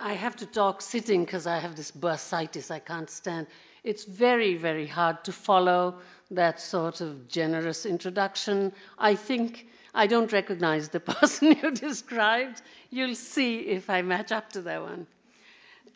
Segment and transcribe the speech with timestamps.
[0.00, 2.70] I have to talk sitting because I have this bursitis.
[2.70, 3.48] I can't stand.
[3.82, 5.98] It's very, very hard to follow
[6.30, 8.72] that sort of generous introduction.
[8.96, 12.62] I think I don't recognize the person you described.
[12.90, 15.08] You'll see if I match up to that one.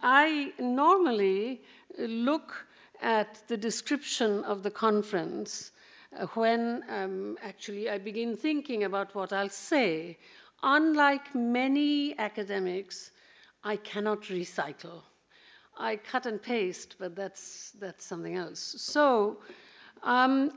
[0.03, 1.63] I normally
[1.97, 2.67] look
[3.01, 5.71] at the description of the conference
[6.19, 10.19] uh, when um, actually I begin thinking about what I'll say.
[10.63, 13.13] Unlike many academics,
[13.65, 15.03] I cannot recycle.
[15.79, 18.75] I cut and paste, but that's, that's something else.
[18.79, 19.39] So
[20.03, 20.53] um,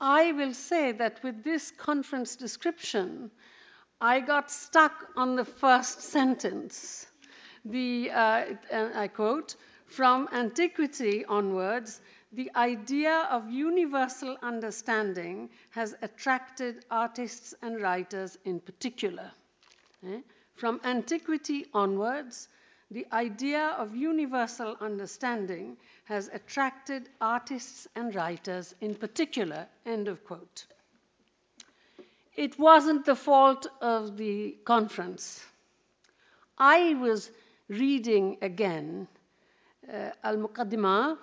[0.00, 3.30] I will say that with this conference description,
[4.00, 7.06] I got stuck on the first sentence.
[7.64, 8.44] The, uh,
[8.94, 12.00] I quote, from antiquity onwards,
[12.32, 19.30] the idea of universal understanding has attracted artists and writers in particular.
[20.06, 20.20] Eh?
[20.54, 22.48] From antiquity onwards,
[22.90, 29.66] the idea of universal understanding has attracted artists and writers in particular.
[29.84, 30.66] End of quote.
[32.36, 35.44] It wasn't the fault of the conference.
[36.58, 37.30] I was
[37.68, 39.08] reading again
[39.92, 41.18] uh, Al Muqaddimah.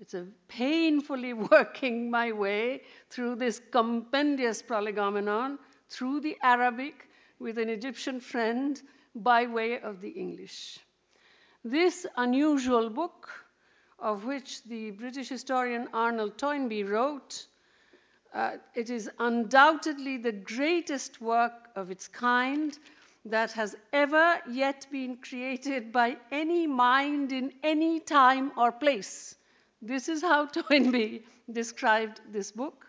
[0.00, 7.68] It's a painfully working my way through this compendious prolegomenon, through the Arabic with an
[7.68, 8.80] Egyptian friend
[9.14, 10.78] by way of the English.
[11.64, 13.30] This unusual book,
[13.98, 17.46] of which the British historian Arnold Toynbee wrote,
[18.34, 22.78] uh, it is undoubtedly the greatest work of its kind
[23.24, 29.36] that has ever yet been created by any mind in any time or place.
[29.80, 32.86] This is how Toynbee described this book.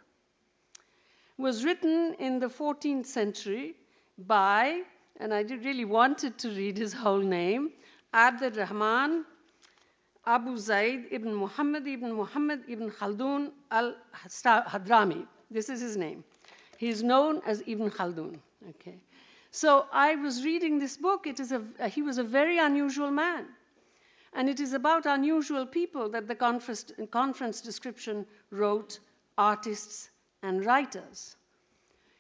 [1.38, 3.76] Was written in the 14th century
[4.18, 4.82] by,
[5.20, 7.72] and I really wanted to read his whole name,
[8.14, 9.26] Abd Rahman
[10.26, 15.28] Abu Zaid ibn Muhammad ibn Muhammad ibn Khaldun al Hadrami.
[15.52, 16.24] This is his name.
[16.78, 18.40] He is known as Ibn Khaldun.
[18.70, 18.98] Okay.
[19.52, 21.28] So I was reading this book.
[21.28, 23.46] It is a, he was a very unusual man.
[24.34, 29.00] And it is about unusual people that the conference, conference description wrote
[29.38, 30.10] artists
[30.44, 31.38] and writers.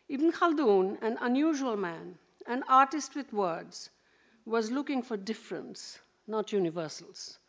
[0.07, 3.89] Ibn Khaldun, an unusual man, an artist with words,
[4.45, 7.39] was looking for difference, not universals.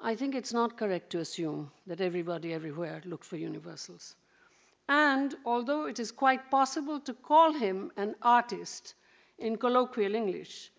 [0.00, 4.16] I think it's not correct to assume that everybody everywhere looked for universals.
[4.88, 8.94] And although it is quite possible to call him an artist
[9.38, 10.70] in colloquial English,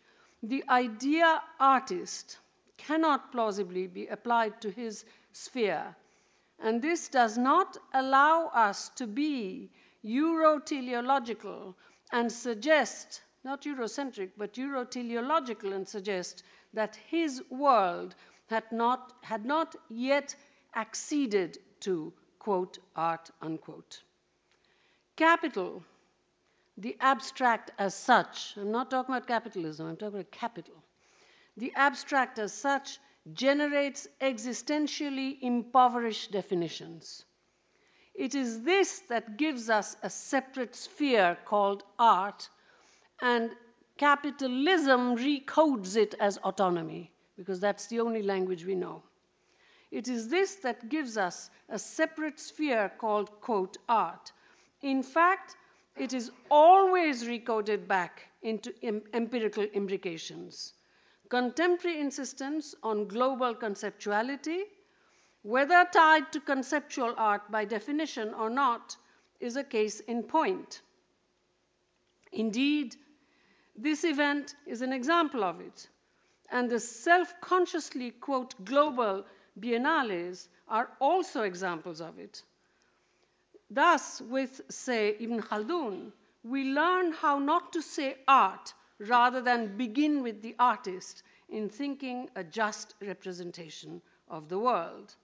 [0.41, 2.39] the idea artist
[2.77, 5.95] cannot plausibly be applied to his sphere.
[6.59, 9.69] And this does not allow us to be
[10.05, 11.75] Euro-teleological
[12.11, 16.43] and suggest, not Eurocentric, but Euro-teleological and suggest
[16.73, 18.13] that his world
[18.47, 20.35] had not, had not yet
[20.75, 24.03] acceded to, quote, art, unquote.
[25.15, 25.83] Capital,
[26.77, 30.83] the abstract as such, I'm not talking about capitalism, I'm talking about capital.
[31.57, 32.99] The abstract as such
[33.33, 37.24] generates existentially impoverished definitions.
[38.17, 42.47] It is this that gives us a separate sphere called art,
[43.21, 43.51] and
[43.97, 49.03] capitalism recodes it as autonomy, because that's the only language we know.
[49.91, 54.31] It is this that gives us a separate sphere called, quote, art.
[54.81, 55.55] In fact,
[55.97, 58.73] it is always recoded back into
[59.13, 60.73] empirical imbrications.
[61.29, 64.63] Contemporary insistence on global conceptuality
[65.45, 68.97] whether tied to conceptual art by definition or not,
[69.39, 70.81] is a case in point.
[72.31, 72.95] Indeed,
[73.75, 75.87] this event is an example of it,
[76.49, 79.23] and the self consciously, quote, global
[79.59, 82.41] biennales are also examples of it.
[83.69, 86.11] Thus, with, say, Ibn Khaldun,
[86.43, 92.31] we learn how not to say art rather than begin with the artist in thinking
[92.35, 95.15] a just representation of the world.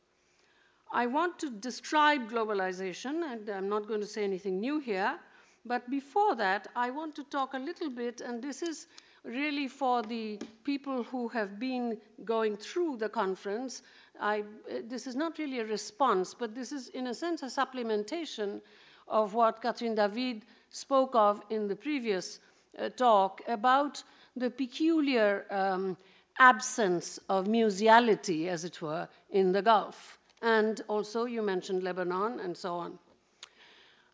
[0.94, 5.18] I want to describe globalization, and I'm not going to say anything new here.
[5.66, 8.88] But before that, I want to talk a little bit, and this is
[9.24, 13.84] really for the people who have been going through the conference.
[14.20, 14.44] I,
[14.84, 18.60] this is not really a response, but this is, in a sense, a supplementation
[19.08, 22.40] of what Catherine David spoke of in the previous
[22.78, 24.04] uh, talk about
[24.36, 25.96] the peculiar um,
[26.40, 30.18] absence of museality, as it were, in the Gulf.
[30.42, 32.98] And also, you mentioned Lebanon and so on.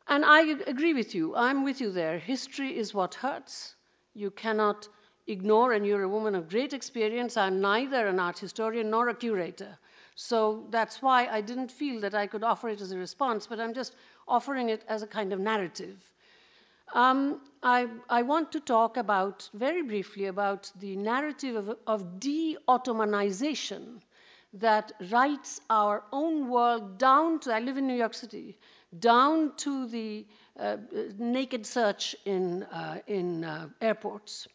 [0.08, 1.36] And I agree with you.
[1.36, 2.18] I'm with you there.
[2.18, 3.76] History is what hurts.
[4.14, 4.88] You cannot
[5.28, 7.38] ignore, and you're a woman of great experience.
[7.38, 9.78] I'm neither an art historian nor a curator.
[10.16, 13.60] So that's why I didn't feel that I could offer it as a response, but
[13.60, 13.96] I'm just
[14.28, 15.98] offering it as a kind of narrative.
[16.94, 22.58] Um, I, I, want to talk about, very briefly, about the narrative of, of de
[22.68, 24.02] Ottomanization
[24.60, 28.58] that writes our own world down to, I live in New York City,
[29.00, 30.26] down to the
[30.60, 30.78] uh,
[31.18, 34.48] naked search in, uh, in uh, airports.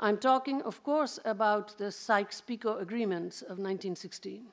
[0.00, 4.46] I'm talking, of course, about the Sykes-Picot agreements of 1916.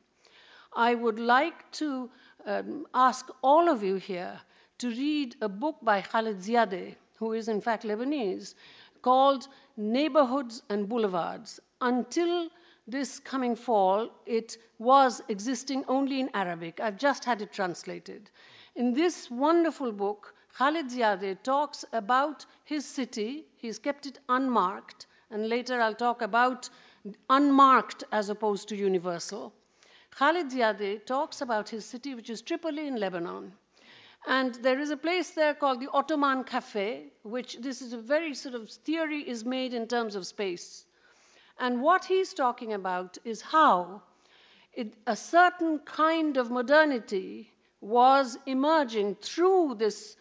[0.76, 2.10] I would like to
[2.46, 4.40] um, ask all of you here
[4.80, 8.56] to read a book by Khaled Ziadeh, who is in fact Lebanese,
[9.02, 9.48] called
[9.78, 11.60] Neighborhoods and Boulevards.
[11.80, 12.50] Until
[12.88, 16.80] this coming fall, it was existing only in Arabic.
[16.80, 18.30] I've just had it translated.
[18.76, 23.46] In this wonderful book, Khalid Ziadeh talks about his city.
[23.58, 26.70] He's kept it unmarked, and later I'll talk about
[27.30, 29.54] unmarked as opposed to universal.
[30.12, 33.54] Khalid Ziadeh talks about his city, which is Tripoli in Lebanon.
[34.28, 38.34] And there is a place there called the Ottoman Cafe, which this is a very
[38.34, 40.86] sort of theory is made in terms of space.
[41.60, 44.02] And what he's talking about is how
[44.74, 50.18] it, a certain kind of modernity was emerging through this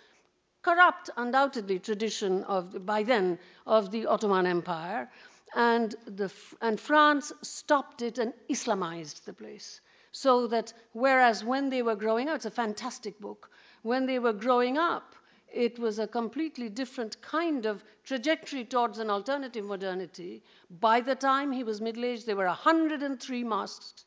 [0.63, 5.11] corrupt, undoubtedly, tradition of, by then of the Ottoman Empire.
[5.55, 9.81] And, the, and France stopped it and Islamized the place.
[10.13, 13.51] So that whereas when they were growing up, it's a fantastic book,
[13.83, 15.15] when they were growing up,
[15.55, 20.43] it was a completely different kind of trajectory towards an alternative modernity.
[20.69, 24.05] By the time he was middle aged, there were 103 mosques.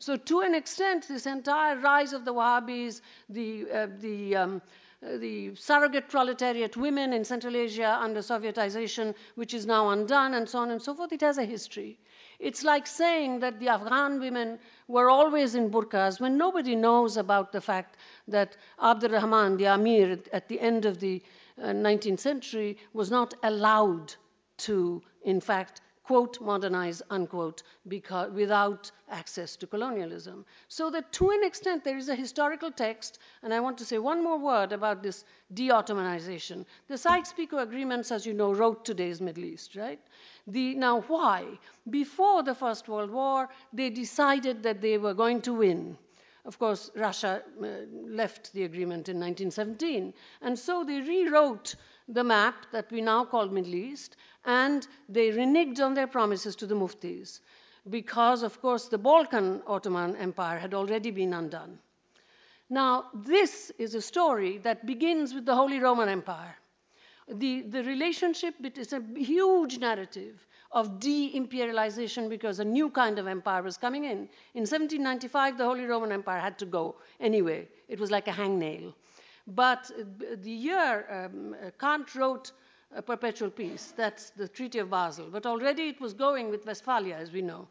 [0.00, 4.62] So, to an extent, this entire rise of the Wahhabis, the, uh, the, um,
[5.06, 10.48] uh, the surrogate proletariat women in Central Asia under Sovietization, which is now undone, and
[10.48, 11.98] so on and so forth, it has a history.
[12.40, 14.58] It's like saying that the Afghan women
[14.88, 17.98] were always in burqas when nobody knows about the fact
[18.28, 21.22] that Abdul Rahman, the Amir, at the end of the
[21.60, 24.14] uh, 19th century, was not allowed
[24.58, 30.44] to, in fact, quote, modernize, unquote, because, without access to colonialism.
[30.66, 33.98] So that to an extent there is a historical text, and I want to say
[33.98, 35.24] one more word about this
[35.54, 36.64] de-Ottomanization.
[36.88, 40.00] The Sykes-Picot agreements, as you know, wrote today's Middle East, right?
[40.48, 41.44] The, now, why?
[41.88, 45.96] Before the First World War, they decided that they were going to win.
[46.44, 50.12] Of course, Russia uh, left the agreement in 1917,
[50.42, 51.76] and so they rewrote
[52.08, 56.66] the map that we now call Middle East, and they reneged on their promises to
[56.66, 57.40] the muftis
[57.88, 61.78] because, of course, the Balkan Ottoman Empire had already been undone.
[62.68, 66.56] Now, this is a story that begins with the Holy Roman Empire.
[67.28, 73.62] The, the relationship is a huge narrative of de-imperialization because a new kind of empire
[73.62, 74.28] was coming in.
[74.54, 77.68] In 1795, the Holy Roman Empire had to go anyway.
[77.88, 78.94] It was like a hangnail.
[79.48, 79.90] But
[80.42, 82.52] the year um, Kant wrote
[82.94, 87.16] a perpetual peace, that's the Treaty of Basel, but already it was going with Westphalia,
[87.16, 87.68] as we know.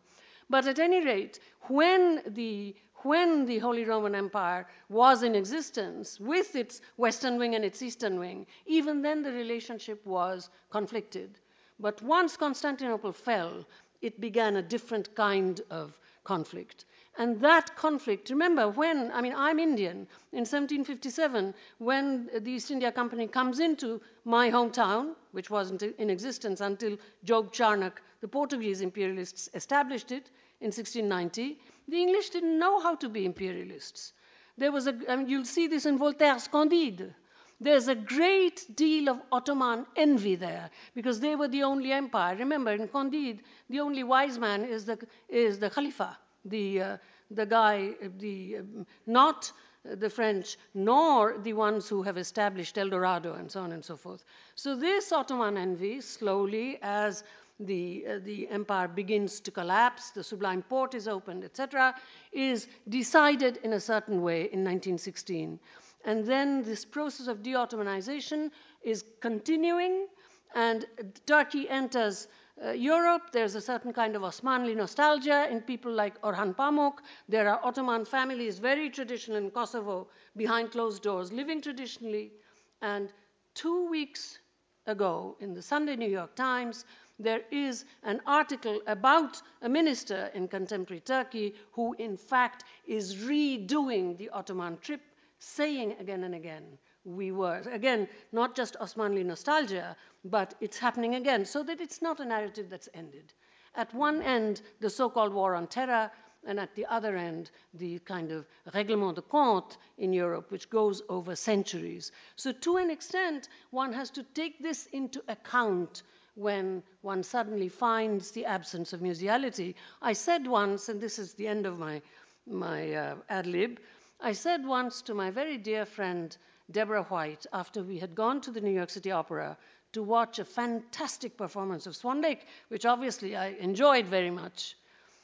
[0.50, 6.56] But at any rate, when the when the Holy Roman Empire was in existence with
[6.56, 11.39] its western wing and its eastern wing, even then the relationship was conflicted.
[11.80, 13.66] But once Constantinople fell,
[14.01, 16.86] it began a different kind of conflict.
[17.19, 20.07] And that conflict, remember when, I mean, I'm Indian.
[20.31, 26.61] In 1757, when the East India Company comes into my hometown, which wasn't in existence
[26.61, 30.30] until Job Charnock, the Portuguese imperialists, established it
[30.61, 31.59] in 1690,
[31.90, 34.14] the English didn't know how to be imperialists.
[34.57, 37.14] There was a, I mean, you'll see this in Voltaire's Candide.
[37.59, 42.38] There's a great deal of Ottoman envy there because they were the only empire.
[42.38, 44.97] Remember, in Candide, the only wise man is the,
[45.28, 46.18] is the Khalifa,
[46.50, 46.98] the, uh,
[47.32, 49.52] the guy, the, um, not
[49.84, 53.96] the French, nor the ones who have established El Dorado and so on and so
[53.96, 54.26] forth.
[54.56, 57.24] So, this Ottoman envy, slowly, as
[57.60, 61.96] the, uh, the empire begins to collapse, the Sublime Porte is opened, etc.,
[62.32, 65.60] is decided in a certain way in 1916.
[66.06, 68.52] And then this process of de Ottomanization
[68.84, 70.08] is continuing,
[70.56, 70.86] and
[71.26, 72.30] Turkey enters uh,
[72.61, 73.31] Uh, Europe.
[73.31, 76.99] There's a certain kind of Osmanli nostalgia in people like Orhan Pamuk.
[77.30, 82.33] There are Ottoman families, very traditional in Kosovo, behind closed doors, living traditionally.
[82.81, 83.13] And
[83.54, 84.39] two weeks
[84.87, 86.83] ago, in the Sunday New York Times,
[87.18, 94.18] there is an article about a minister in contemporary Turkey who, in fact, is redoing
[94.18, 95.01] the Ottoman trip
[95.37, 97.62] saying again and again, we were.
[97.72, 102.70] Again, not just Osmanli nostalgia, but it's happening again, so that it's not a narrative
[102.70, 103.34] that's ended.
[103.76, 106.12] At one end, the so called war on terror,
[106.46, 111.02] and at the other end, the kind of règlement de compte in Europe, which goes
[111.10, 112.12] over centuries.
[112.36, 116.04] So, to an extent, one has to take this into account
[116.36, 119.76] when one suddenly finds the absence of museality.
[120.02, 122.02] I said once, and this is the end of my,
[122.48, 123.80] my uh, ad lib,
[124.22, 126.36] I said once to my very dear friend
[126.71, 129.57] Deborah White, after we had gone to the New York City Opera
[129.94, 134.76] to watch a fantastic performance of Swan Lake, which obviously I enjoyed very much.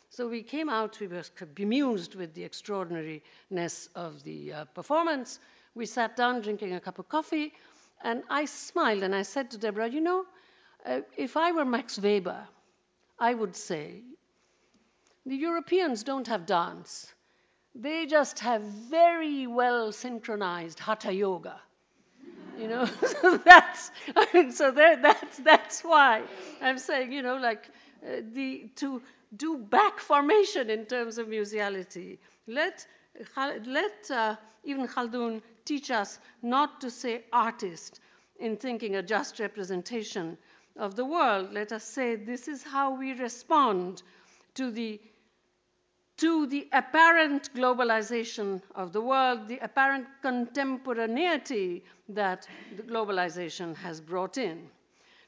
[0.09, 1.23] So we came out, we were
[1.53, 5.39] bemused with the extraordinariness of the uh, performance.
[5.75, 7.53] We sat down drinking a cup of coffee,
[8.03, 10.25] and I smiled and I said to Deborah, You know,
[10.85, 12.47] uh, if I were Max Weber,
[13.19, 14.01] I would say,
[15.25, 17.13] the Europeans don't have dance.
[17.75, 21.59] They just have very well synchronized hatha yoga.
[22.57, 22.85] You know,
[23.21, 26.23] so that's I mean, so there, that's that's why
[26.61, 27.69] I'm saying, you know, like
[28.05, 29.01] uh, the to
[29.35, 32.17] do back formation in terms of museality.
[32.47, 32.87] Let
[33.65, 37.99] let uh, Ibn Khaldun teach us not to say artist
[38.39, 40.37] in thinking a just representation
[40.77, 41.51] of the world.
[41.51, 44.01] Let us say this is how we respond
[44.55, 44.99] to the
[46.17, 54.37] to the apparent globalization of the world, the apparent contemporaneity that the globalization has brought
[54.37, 54.69] in.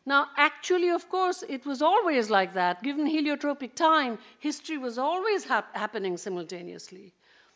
[0.06, 2.82] Now, actually, of course, it was always like that.
[2.82, 7.14] Given heliotropic time, history was always hap happening simultaneously.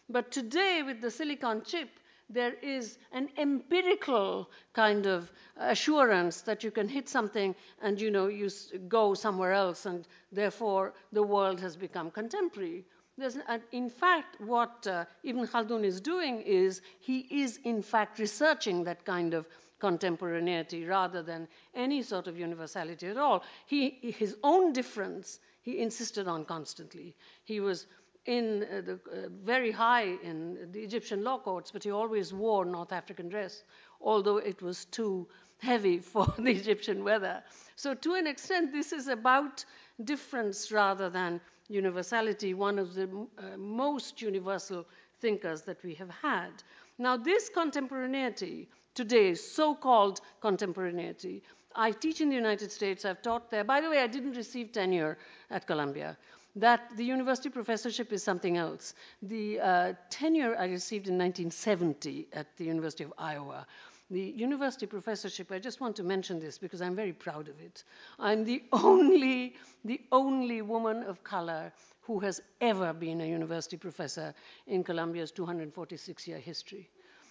[0.09, 1.89] But today, with the silicon chip,
[2.29, 8.27] there is an empirical kind of assurance that you can hit something and you know
[8.27, 8.49] you
[8.87, 12.85] go somewhere else and therefore the world has become contemporary
[13.21, 18.83] uh, in fact, what uh, Ibn Khaldun is doing is he is, in fact, researching
[18.85, 19.47] that kind of
[19.79, 23.43] contemporaneity rather than any sort of universality at all.
[23.65, 27.15] He, his own difference, he insisted on constantly.
[27.43, 27.87] He was
[28.25, 32.65] in uh, the, uh, very high in the Egyptian law courts, but he always wore
[32.65, 33.63] North African dress,
[33.99, 37.43] although it was too heavy for the Egyptian weather.
[37.75, 39.65] So, to an extent, this is about
[40.03, 44.85] difference rather than universality, one of the uh, most universal
[45.19, 46.51] thinkers that we have had.
[46.97, 51.43] Now, this contemporaneity, today, so called contemporaneity,
[51.75, 53.63] I teach in the United States, I've taught there.
[53.63, 55.17] By the way, I didn't receive tenure
[55.49, 56.17] at Columbia.
[56.57, 58.93] That the university professorship is something else.
[59.21, 63.65] The uh, tenure I received in 1970 at the University of Iowa
[64.11, 67.83] the university professorship, I just want to mention this because I'm very proud of it.
[68.19, 74.33] I'm the only, the only woman of color who has ever been a university professor
[74.67, 76.89] in Columbia's 246 year history.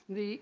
[0.09, 0.41] The,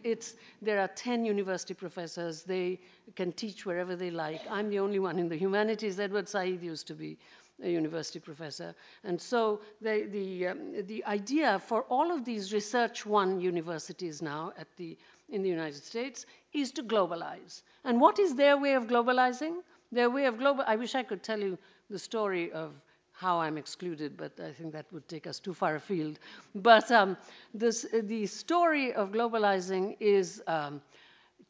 [0.62, 2.42] there are 10 university professors.
[2.42, 2.80] They
[3.16, 4.40] can teach wherever they like.
[4.49, 6.00] I'm the only one in the humanities.
[6.00, 7.18] Edward Said used to be
[7.62, 8.75] a university professor.
[9.05, 14.53] And so the, the, um, the idea for all of these Research One universities now
[14.59, 14.97] at the
[15.31, 17.62] in the United States is to globalize.
[17.85, 19.57] And what is their way of globalizing?
[19.93, 21.59] Their way of global, I wish I could tell you
[21.91, 22.73] the story of
[23.12, 26.19] how I'm excluded, but I think that would take us too far afield.
[26.55, 27.17] But um,
[27.53, 30.81] this, the story of globalizing is um,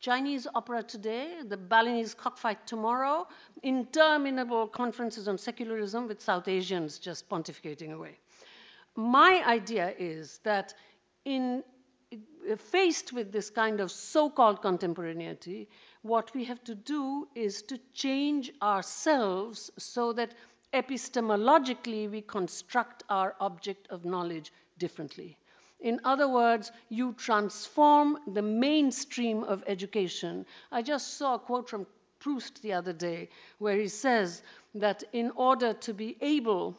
[0.00, 3.26] Chinese opera today, the Balinese cockfight tomorrow,
[3.62, 8.18] interminable conferences on secularism with South Asians just pontificating away.
[8.94, 10.74] My idea is that
[11.24, 11.64] in
[12.56, 15.68] faced with this kind of so called contemporaneity,
[16.02, 20.34] what we have to do is to change ourselves so that
[20.72, 25.36] epistemologically we construct our object of knowledge differently.
[25.80, 30.44] In other words, you transform the mainstream of education.
[30.72, 31.86] I just saw a quote from
[32.18, 34.42] Proust the other day where he says
[34.74, 36.76] that in order to be able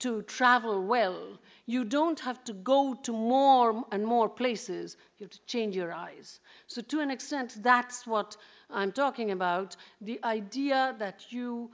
[0.00, 4.96] to travel well, you don't have to go to more and more places.
[5.18, 6.40] You have to change your eyes.
[6.66, 8.36] So, to an extent, that's what
[8.68, 11.70] I'm talking about the idea that you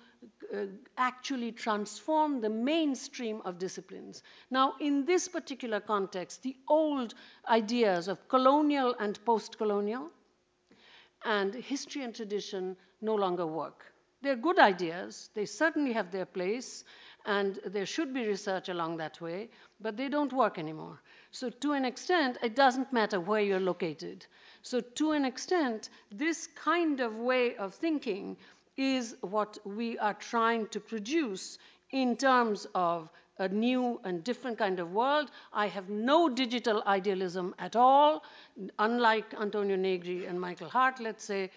[0.53, 0.67] Uh,
[0.97, 4.25] actually transform the mainstream of disciplines.
[4.51, 7.15] Now, in this particular context, the old
[7.49, 10.11] ideas of colonial and post colonial
[11.25, 13.93] and history and tradition no longer work.
[14.23, 16.83] They're good ideas, they certainly have their place,
[17.27, 21.01] and there should be research along that way, but they don't work anymore.
[21.31, 24.27] So, to an extent, it doesn't matter where you're located.
[24.63, 28.37] So, to an extent, this kind of way of thinking
[28.81, 31.59] is what we are trying to produce
[31.91, 35.31] in terms of a new and different kind of world.
[35.53, 38.23] I have no digital idealism at all.
[38.79, 41.51] Unlike Antonio Negri and Michael Hardt, let's say,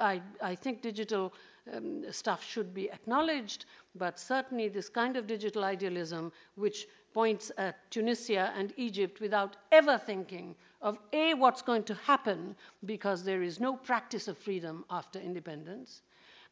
[0.00, 1.32] I, I think digital
[1.72, 3.64] um, stuff should be acknowledged,
[3.96, 9.98] but certainly this kind of digital idealism, which points at Tunisia and Egypt without ever
[9.98, 12.54] thinking of A, what's going to happen
[12.84, 16.02] because there is no practice of freedom after independence,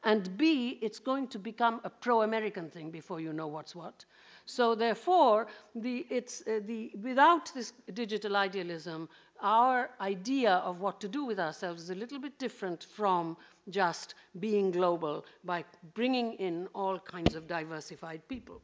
[0.06, 4.04] and B, it's going to become a pro American thing before you know what's what.
[4.46, 9.08] So, therefore, the, it's, uh, the, without this digital idealism,
[9.40, 13.36] our idea of what to do with ourselves is a little bit different from
[13.68, 18.62] just being global by bringing in all kinds of diversified people.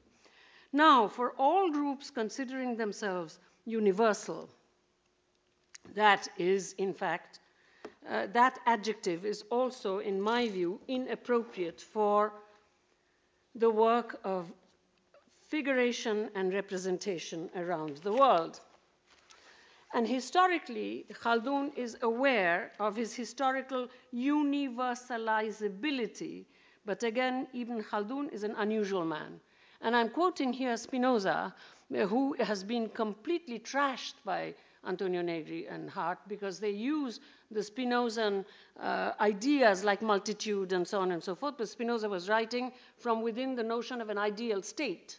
[0.73, 4.49] Now, for all groups considering themselves universal,
[5.97, 7.41] that is, in fact,
[8.09, 12.33] Uh, that adjective is also, in my view, inappropriate for
[13.55, 14.51] the work of
[15.49, 18.61] figuration and representation around the world.
[19.95, 26.47] And historically, Khaldun is aware of his historical universalizability.
[26.87, 29.39] But again, Ibn Khaldun is an unusual man.
[29.83, 31.55] And I'm quoting here Spinoza,
[31.91, 34.55] who has been completely trashed by
[34.87, 37.21] Antonio Negri and Hardt because they use
[37.51, 38.45] the Spinozan
[38.81, 41.55] uh, ideas like multitude and so on and so forth.
[41.59, 45.19] But Spinoza was writing from within the notion of an ideal state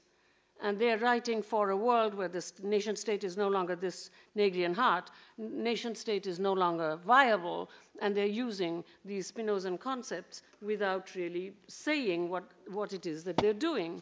[0.63, 4.63] and they're writing for a world where this nation state is no longer this Negri
[4.63, 5.12] and Hardt.
[5.38, 7.70] Nation state is no longer viable,
[8.01, 13.53] and they're using these Spinozan concepts without really saying what, what it is that they're
[13.53, 14.01] doing.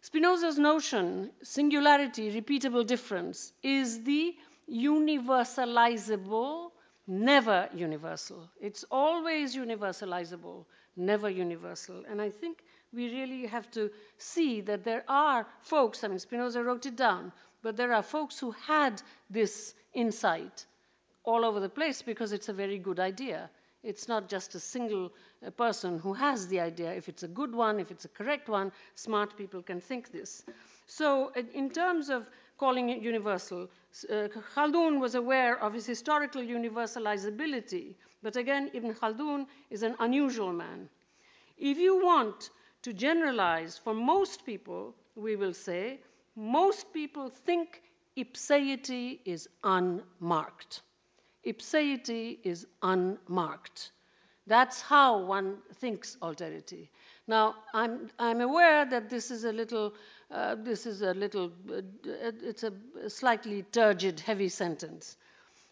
[0.00, 4.34] Spinoza's notion, singularity, repeatable difference, is the
[4.70, 6.70] universalizable,
[7.06, 8.48] never universal.
[8.60, 10.64] It's always universalizable,
[10.96, 12.04] never universal.
[12.08, 16.62] And I think we really have to see that there are folks, I mean, Spinoza
[16.62, 20.66] wrote it down, but there are folks who had this insight
[21.24, 23.50] all over the place because it's a very good idea.
[23.82, 25.12] It's not just a single
[25.46, 26.92] uh, person who has the idea.
[26.92, 30.42] If it's a good one, if it's a correct one, smart people can think this.
[30.86, 32.26] So, uh, in terms of
[32.58, 33.68] calling it universal,
[34.10, 37.94] uh, Khaldun was aware of his historical universalizability.
[38.22, 40.88] But again, Ibn Khaldun is an unusual man.
[41.58, 42.50] If you want
[42.82, 46.00] to generalize, for most people, we will say,
[46.36, 47.82] most people think
[48.16, 50.82] ipseity is unmarked.
[51.46, 53.92] Ipseity is unmarked.
[54.46, 56.88] That's how one thinks alterity.
[57.26, 59.94] Now, I'm, I'm aware that this is a little,
[60.30, 61.82] uh, this is a little, uh,
[62.42, 62.72] it's a
[63.08, 65.16] slightly turgid, heavy sentence.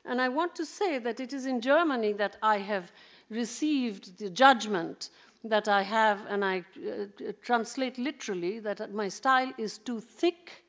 [0.05, 2.91] And I want to say that it is in Germany that I have
[3.31, 5.11] received the judgment
[5.45, 10.65] that I have, and I uh, translate literally, that my style is too thick.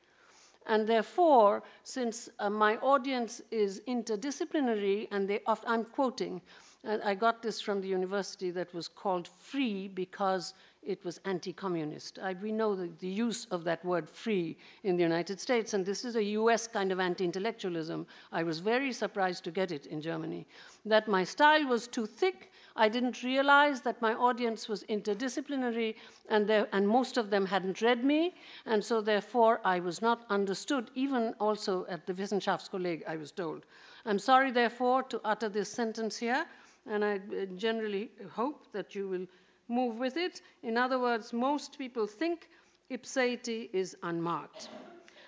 [0.66, 6.40] And therefore, since uh, my audience is interdisciplinary, and they I'm quoting,
[6.86, 10.54] uh, I got this from the university that was called free because
[10.86, 12.18] it was anti-communist.
[12.42, 16.04] we know the, the, use of that word free in the United States, and this
[16.04, 18.06] is a US kind of anti-intellectualism.
[18.32, 20.46] I was very surprised to get it in Germany.
[20.84, 25.94] That my style was too thick, I didn't realize that my audience was interdisciplinary
[26.28, 28.34] and, there, and most of them hadn't read me,
[28.66, 33.64] and so therefore I was not understood, even also at the Wissenschaftskolleg, I was told.
[34.04, 36.44] I'm sorry, therefore, to utter this sentence here,
[36.86, 39.26] and I uh, generally hope that you will
[39.68, 40.42] move with it.
[40.62, 42.48] In other words, most people think
[42.90, 44.68] ipseity is unmarked.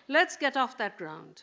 [0.08, 1.42] Let's get off that ground.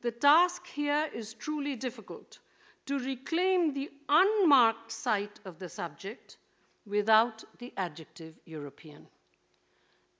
[0.00, 2.38] The task here is truly difficult
[2.86, 6.38] to reclaim the unmarked site of the subject
[6.86, 9.06] without the adjective European.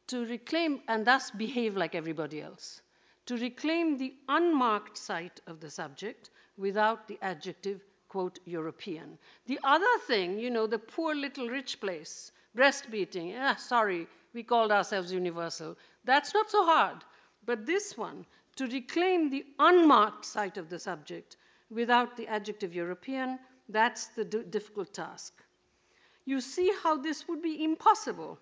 [0.09, 2.83] To reclaim and thus behave like everybody else.
[3.27, 9.19] To reclaim the unmarked site of the subject without the adjective, quote, European.
[9.47, 14.43] The other thing, you know, the poor little rich place, breast beating, ah, sorry, we
[14.43, 15.77] called ourselves universal.
[16.05, 17.05] That's not so hard.
[17.45, 21.37] But this one, to reclaim the unmarked site of the subject
[21.71, 25.43] without the adjective European, that's the difficult task.
[26.25, 28.39] You see how this would be impossible.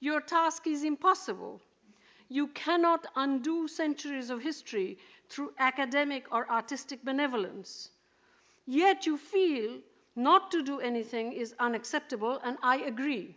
[0.00, 1.60] Your task is impossible.
[2.28, 7.90] You cannot undo centuries of history through academic or artistic benevolence.
[8.70, 9.80] Yet you feel
[10.14, 13.34] not to do anything is unacceptable, and I agree.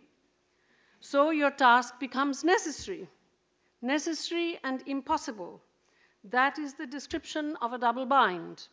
[1.00, 3.08] So your task becomes necessary.
[3.80, 5.62] Necessary and impossible.
[6.24, 8.68] That is the description of a double bind.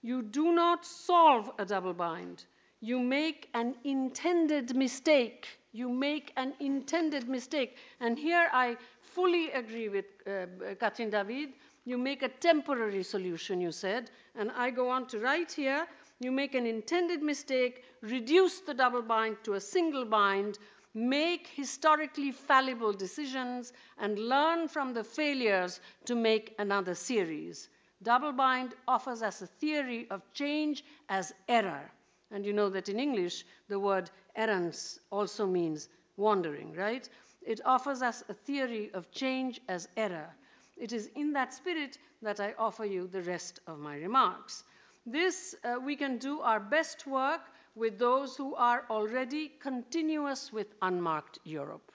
[0.00, 2.46] You do not solve a double bind.
[2.80, 7.76] You make an intended mistake you make an intended mistake.
[8.00, 10.46] And here I fully agree with uh,
[10.80, 11.50] Catherine David.
[11.86, 14.10] You make a temporary solution, you said.
[14.34, 15.86] And I go on to write here
[16.18, 20.58] you make an intended mistake, reduce the double bind to a single bind,
[20.94, 27.68] make historically fallible decisions, and learn from the failures to make another series.
[28.02, 31.90] Double bind offers us a theory of change as error.
[32.30, 37.06] And you know that in English, the word errance also means wandering, right?
[37.42, 40.34] It offers us a theory of change as error.
[40.76, 44.64] It is in that spirit that I offer you the rest of my remarks.
[45.06, 47.42] This, uh, we can do our best work
[47.74, 51.92] with those who are already continuous with unmarked Europe.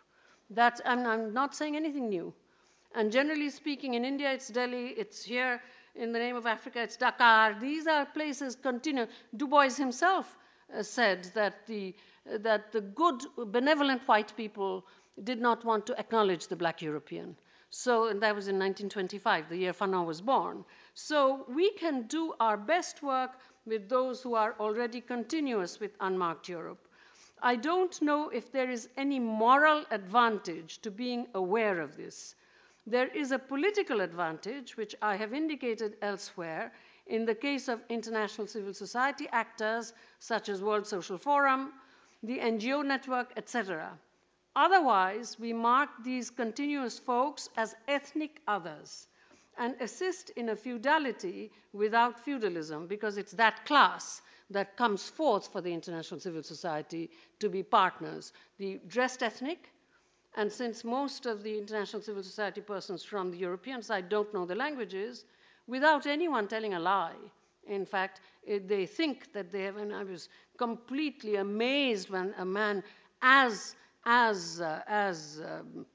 [0.50, 2.34] That, and I'm not saying anything new.
[2.96, 5.62] And generally speaking, in India, it's Delhi, it's here,
[5.96, 7.56] in the name of Africa, it's Dakar.
[7.60, 9.10] These are places continuous.
[9.36, 10.38] Du Bois himself
[10.74, 11.94] uh, said that the,
[12.32, 14.86] uh, that the good, benevolent white people
[15.24, 17.36] did not want to acknowledge the black European.
[17.74, 20.66] So, and that was in 1925, the year Fanon was born.
[20.94, 26.50] So we can do our best work with those who are already continuous with unmarked
[26.50, 26.86] Europe.
[27.42, 32.36] I don't know if there is any moral advantage to being aware of this.
[32.86, 36.74] There is a political advantage, which I have indicated elsewhere,
[37.08, 41.74] in the case of international civil society actors such as World Social Forum,
[42.22, 43.98] the NGO network, etc.
[44.56, 49.08] Otherwise, we mark these continuous folks as ethnic others
[49.58, 55.62] and assist in a feudality without feudalism because it's that class that comes forth for
[55.62, 57.10] the international civil society
[57.40, 58.34] to be partners.
[58.58, 59.72] The dressed ethnic,
[60.36, 64.46] and since most of the international civil society persons from the European side don't know
[64.46, 65.24] the languages,
[65.68, 67.16] without anyone telling a lie,
[67.68, 72.46] in fact, it, they think that they have, and I was completely amazed when a
[72.46, 72.84] man
[73.22, 75.86] as, as, uh, as um,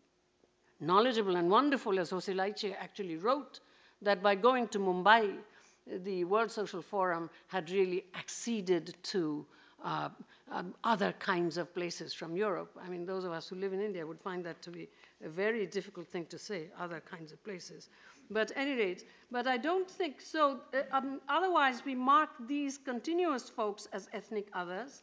[0.80, 3.60] knowledgeable and wonderful as Jose actually wrote
[4.02, 5.36] that by going to Mumbai,
[6.04, 9.46] the World Social Forum had really acceded to
[9.84, 10.08] uh,
[10.50, 12.76] um, other kinds of places from Europe.
[12.82, 14.88] I mean, those of us who live in India would find that to be
[15.24, 17.88] a very difficult thing to say, other kinds of places.
[18.30, 20.60] But at any rate, but I don't think so.
[20.74, 25.02] Uh, um, otherwise, we mark these continuous folks as ethnic others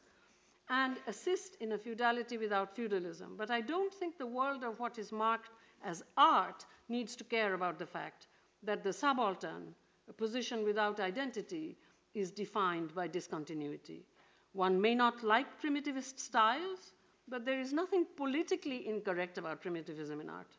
[0.69, 3.35] and assist in a feudality without feudalism.
[3.37, 5.49] But I don't think the world of what is marked
[5.83, 8.27] as art needs to care about the fact
[8.63, 9.75] that the subaltern,
[10.09, 11.77] a position without identity,
[12.13, 14.05] is defined by discontinuity.
[14.53, 16.93] One may not like primitivist styles,
[17.27, 20.55] but there is nothing politically incorrect about primitivism in art.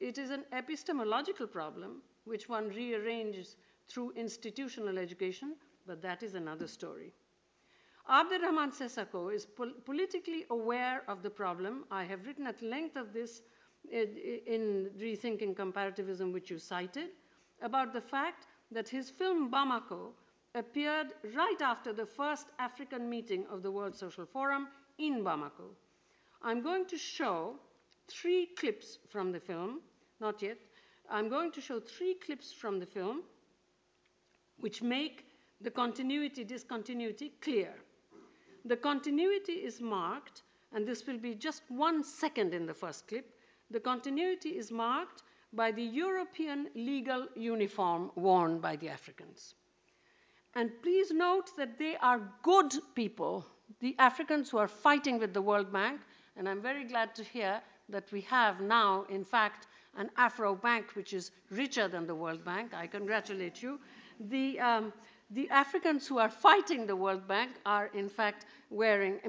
[0.00, 3.56] It is an epistemological problem which one rearranges
[3.88, 7.12] through institutional education, but that is another story.
[8.08, 11.84] Abderrahman Sissako is pol politically aware of the problem.
[11.90, 13.42] I have written at length of this
[13.90, 14.16] in,
[14.46, 17.08] in Rethinking Comparativism, which you cited,
[17.62, 20.12] about the fact that his film Bamako
[20.54, 25.74] appeared right after the first African meeting of the World Social Forum in Bamako.
[26.42, 27.56] I'm going to show
[28.06, 29.80] three clips from the film,
[30.20, 30.58] not yet.
[31.10, 33.22] I'm going to show three clips from the film
[34.58, 35.26] which make
[35.60, 37.74] the continuity discontinuity clear.
[38.66, 43.32] The continuity is marked, and this will be just one second in the first clip.
[43.70, 49.54] The continuity is marked by the European legal uniform worn by the Africans.
[50.56, 53.46] And please note that they are good people,
[53.78, 56.00] the Africans who are fighting with the World Bank.
[56.36, 60.90] And I'm very glad to hear that we have now, in fact, an Afro Bank
[60.94, 62.74] which is richer than the World Bank.
[62.74, 63.78] I congratulate you.
[64.18, 64.92] The, um,
[65.30, 69.20] the Africans who are fighting the World Bank are, in fact, wearing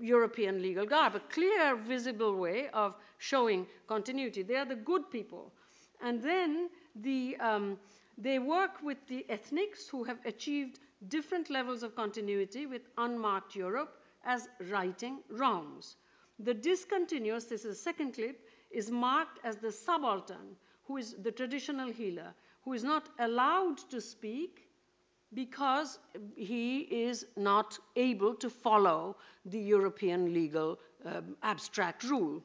[0.00, 4.42] European legal garb, a clear, visible way of showing continuity.
[4.42, 5.52] They are the good people.
[6.02, 7.78] And then the, um,
[8.18, 14.00] they work with the ethnics who have achieved different levels of continuity with unmarked Europe
[14.24, 15.96] as righting wrongs.
[16.40, 21.30] The discontinuous, this is the second clip, is marked as the subaltern, who is the
[21.30, 24.63] traditional healer, who is not allowed to speak
[25.34, 25.98] because
[26.36, 32.42] he is not able to follow the European legal um, abstract rule.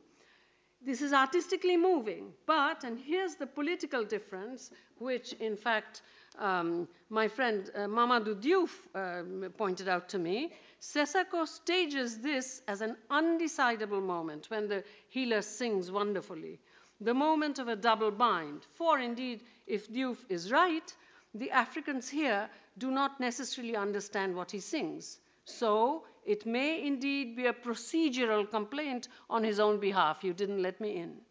[0.82, 6.02] This is artistically moving, but, and here's the political difference, which in fact
[6.38, 10.54] um, my friend uh, Mamadou Diouf uh, pointed out to me.
[10.80, 16.60] Sissako stages this as an undecidable moment when the healer sings wonderfully,
[17.02, 18.66] the moment of a double bind.
[18.76, 20.96] For indeed, if Diouf is right,
[21.34, 25.20] the Africans here do not necessarily understand what he sings.
[25.46, 30.24] So It may indeed be a procedural complaint on his own behalf.
[30.24, 31.22] You didn't let me in.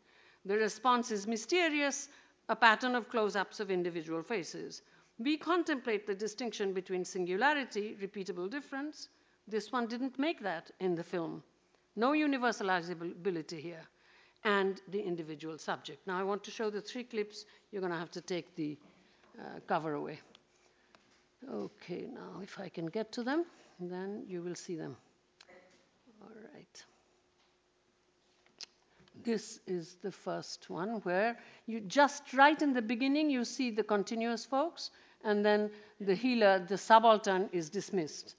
[0.44, 2.08] The response is mysterious,
[2.48, 4.82] a pattern of close ups of individual faces.
[5.20, 9.08] We contemplate the distinction between singularity, repeatable difference.
[9.46, 11.44] This one didn't make that in the film.
[11.94, 13.86] No universalizability here.
[14.42, 16.04] And the individual subject.
[16.08, 17.44] Now, I want to show the three clips.
[17.70, 18.76] You're going to have to take the
[19.38, 20.18] Uh, cover away.
[21.48, 23.44] Okay, now if I can get to them,
[23.78, 24.96] then you will see them.
[26.20, 26.84] All right.
[29.22, 33.84] This is the first one where you just right in the beginning you see the
[33.84, 34.90] continuous folks
[35.22, 35.70] and then
[36.00, 38.34] the healer, the subaltern is dismissed.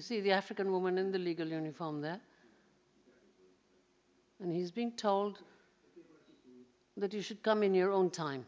[0.00, 2.22] You see the African woman in the legal uniform there.
[4.40, 5.40] And he's being told
[6.96, 8.46] that you should come in your own time.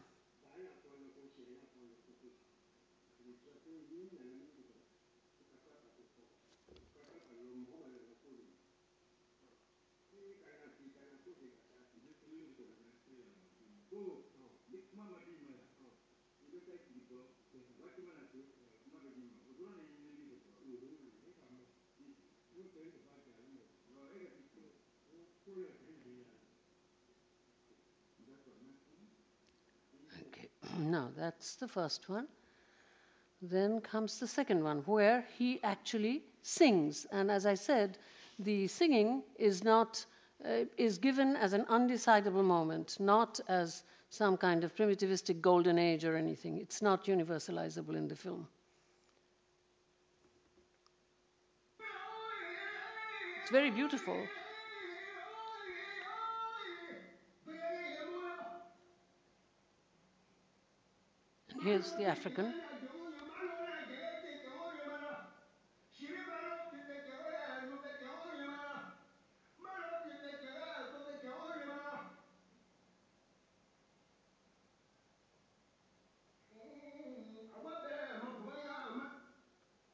[30.77, 32.27] No, that's the first one.
[33.43, 37.05] Then comes the second one, where he actually sings.
[37.11, 37.99] And as I said,
[38.39, 40.03] the singing is not
[40.43, 46.05] uh, is given as an undecidable moment, not as some kind of primitivistic golden age
[46.05, 46.57] or anything.
[46.57, 48.47] It's not universalizable in the film.
[53.41, 54.27] It's very beautiful.
[61.63, 62.53] Here's the African.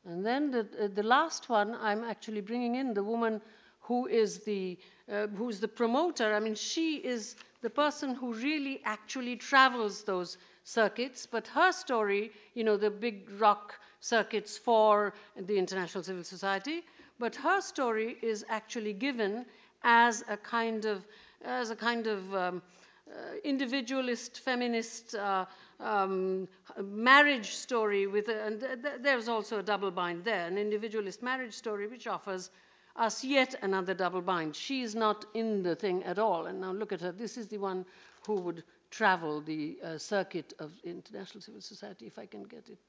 [0.06, 3.42] And then the, uh, the last one, I'm actually bringing in the woman
[3.82, 4.78] who is the,
[5.12, 6.34] uh, who's the promoter.
[6.34, 10.38] I mean, she is the person who really actually travels those
[10.70, 16.84] circuits, but her story, you know, the big rock circuits for the International Civil Society,
[17.18, 19.46] but her story is actually given
[19.84, 21.06] as a kind of,
[21.44, 22.62] as a kind of um,
[23.10, 25.46] uh, individualist, feminist uh,
[25.80, 26.48] um,
[26.84, 31.24] marriage story with, a, and th- th- there's also a double bind there, an individualist
[31.24, 32.52] marriage story which offers
[32.96, 34.56] us yet another double bind.
[34.56, 36.46] she's not in the thing at all.
[36.46, 37.12] And now look at her.
[37.12, 37.86] This is the one
[38.28, 42.80] who would travel the uh, circuit of International Civil Society, if I can get it.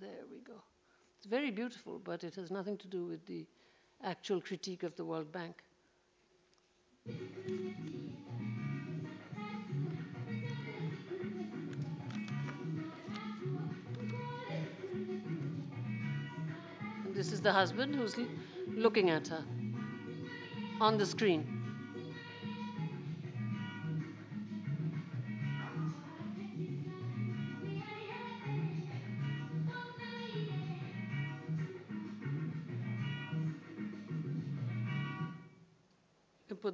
[0.00, 0.60] There we go.
[1.16, 3.46] It's very beautiful, but it has nothing to do with the
[4.04, 5.62] actual critique of the World Bank.
[17.14, 18.16] This is the husband who's
[18.68, 19.44] looking at her
[20.80, 21.55] on the screen.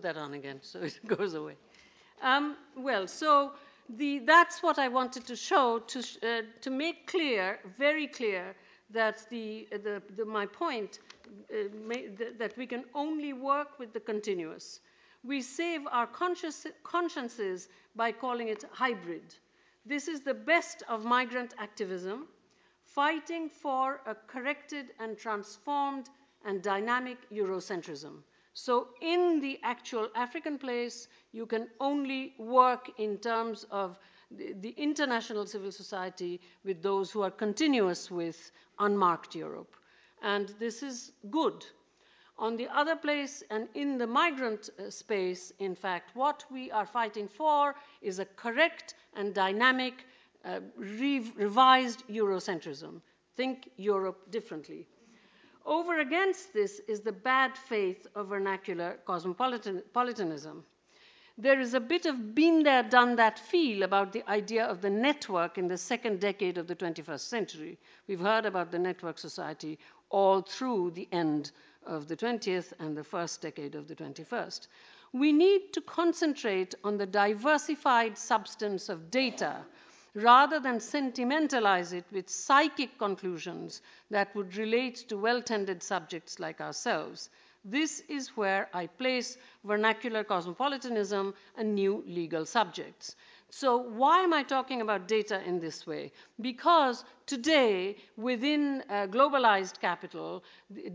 [0.02, 1.56] That on again so it goes away.
[2.22, 3.52] Um, well, so
[3.88, 8.54] the, that's what I wanted to show to, uh, to make clear, very clear,
[8.90, 10.98] that the, the, the my point
[11.50, 14.80] uh, may, that we can only work with the continuous.
[15.24, 19.34] We save our conscious, consciences by calling it hybrid.
[19.86, 22.28] This is the best of migrant activism,
[22.84, 26.08] fighting for a corrected and transformed
[26.44, 28.22] and dynamic Eurocentrism.
[28.54, 33.98] So in the actual African place, you can only work in terms of
[34.30, 39.74] the, the, international civil society with those who are continuous with unmarked Europe.
[40.22, 41.64] And this is good.
[42.38, 46.86] On the other place, and in the migrant uh, space, in fact, what we are
[46.86, 50.04] fighting for is a correct and dynamic,
[50.44, 53.00] uh, re revised Eurocentrism.
[53.36, 54.86] Think Europe differently.
[55.64, 60.64] Over against this is the bad faith of vernacular cosmopolitanism.
[61.38, 64.90] there is a bit of been there, done that feel about the idea of the
[64.90, 67.78] network in the second decade of the 21st century.
[68.06, 69.78] We've heard about the network society
[70.10, 71.52] all through the end
[71.86, 74.66] of the 20th and the first decade of the 21st.
[75.12, 79.64] We need to concentrate on the diversified substance of data
[80.14, 86.60] rather than sentimentalize it with psychic conclusions that would relate to well tended subjects like
[86.60, 87.30] ourselves.
[87.64, 93.16] This is where I place vernacular cosmopolitanism and new legal subjects.
[93.50, 96.12] So, why am I talking about data in this way?
[96.40, 100.44] Because today, within uh, globalized capital,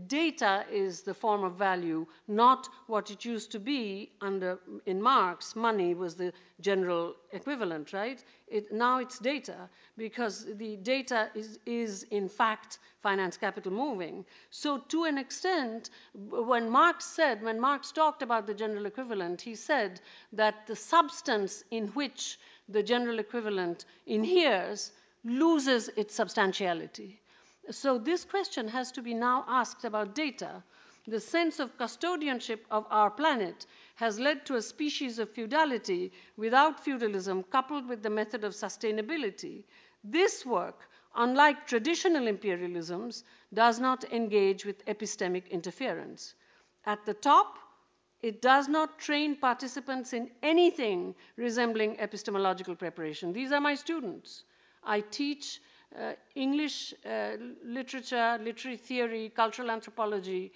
[0.06, 5.56] data is the form of value, not what it used to be under in Marx.
[5.56, 8.22] Money was the general equivalent, right?
[8.46, 14.24] It, now it's data because the data is, is in fact finance capital moving.
[14.50, 19.56] So, to an extent, when Marx said, when Marx talked about the general equivalent, he
[19.56, 20.00] said
[20.32, 24.92] that the substance in which the general equivalent inheres
[25.24, 27.20] loses its substantiality.
[27.70, 30.62] So, this question has to be now asked about data.
[31.06, 36.84] The sense of custodianship of our planet has led to a species of feudality without
[36.84, 39.64] feudalism, coupled with the method of sustainability.
[40.04, 46.34] This work, unlike traditional imperialisms, does not engage with epistemic interference.
[46.84, 47.58] At the top,
[48.20, 53.32] it does not train participants in anything resembling epistemological preparation.
[53.32, 54.44] These are my students.
[54.84, 55.60] I teach
[55.98, 57.32] uh, English uh,
[57.64, 60.52] literature, literary theory, cultural anthropology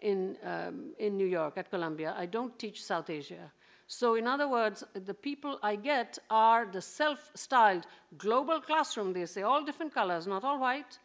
[0.00, 2.14] in, um, in New York at Columbia.
[2.16, 3.52] I don't teach South Asia.
[3.88, 7.86] So, in other words, the people I get are the self styled
[8.18, 9.12] global classroom.
[9.12, 10.98] They say all different colors, not all white.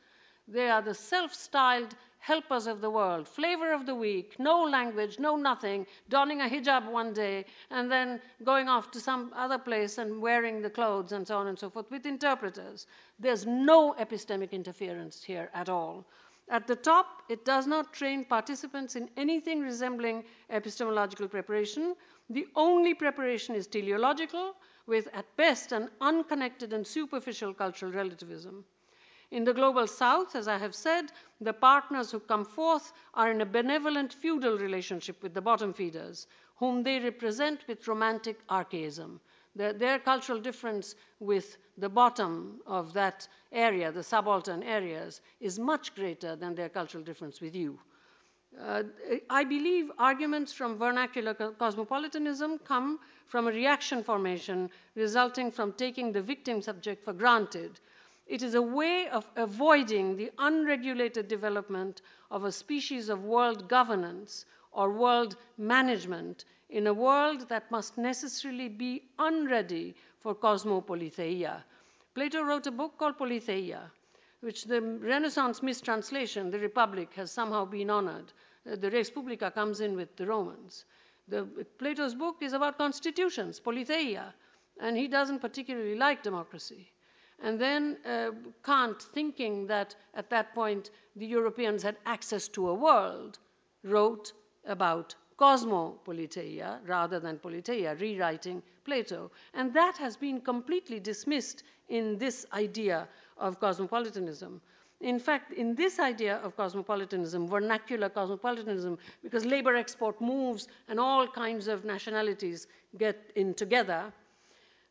[0.48, 5.18] They are the self styled helpers of the world, flavor of the week, no language,
[5.18, 9.98] no nothing, donning a hijab one day, and then going off to some other place
[9.98, 12.86] and wearing the clothes and so on and so forth with interpreters.
[13.20, 16.06] There's no epistemic interference here at all.
[16.48, 21.96] At the top, it does not train participants in anything resembling epistemological preparation.
[22.30, 24.56] The only preparation is teleological,
[24.86, 28.64] with at best an unconnected and superficial cultural relativism.
[29.32, 33.40] In the global south, as I have said, the partners who come forth are in
[33.40, 39.22] a benevolent feudal relationship with the bottom feeders, whom they represent with romantic archaism.
[39.56, 45.96] The, their cultural difference with the bottom of that area, the subaltern areas, is much
[45.96, 47.80] greater than their cultural difference with you.
[48.60, 48.84] Uh,
[49.30, 56.22] I believe arguments from vernacular cosmopolitanism come from a reaction formation resulting from taking the
[56.22, 57.80] victim subject for granted
[58.32, 64.46] it is a way of avoiding the unregulated development of a species of world governance
[64.72, 71.62] or world management in a world that must necessarily be unready for cosmopoliteia.
[72.16, 73.82] Plato wrote a book called Politeia,
[74.40, 78.32] which the Renaissance mistranslation, the Republic, has somehow been honored.
[78.66, 80.86] Uh, the Res Publica comes in with the Romans.
[81.28, 81.44] The,
[81.78, 84.32] Plato's book is about constitutions, Politeia,
[84.80, 86.94] and he doesn't particularly like democracy.
[87.42, 88.32] And then uh,
[88.64, 93.40] Kant, thinking that at that point the Europeans had access to a world,
[93.84, 94.34] wrote
[94.66, 99.32] about cosmopoliteia rather than politeia, rewriting Plato.
[99.54, 104.62] And that has been completely dismissed in this idea of cosmopolitanism.
[105.02, 111.28] In fact, in this idea of cosmopolitanism, vernacular cosmopolitanism, because labor export moves and all
[111.28, 114.14] kinds of nationalities get in together,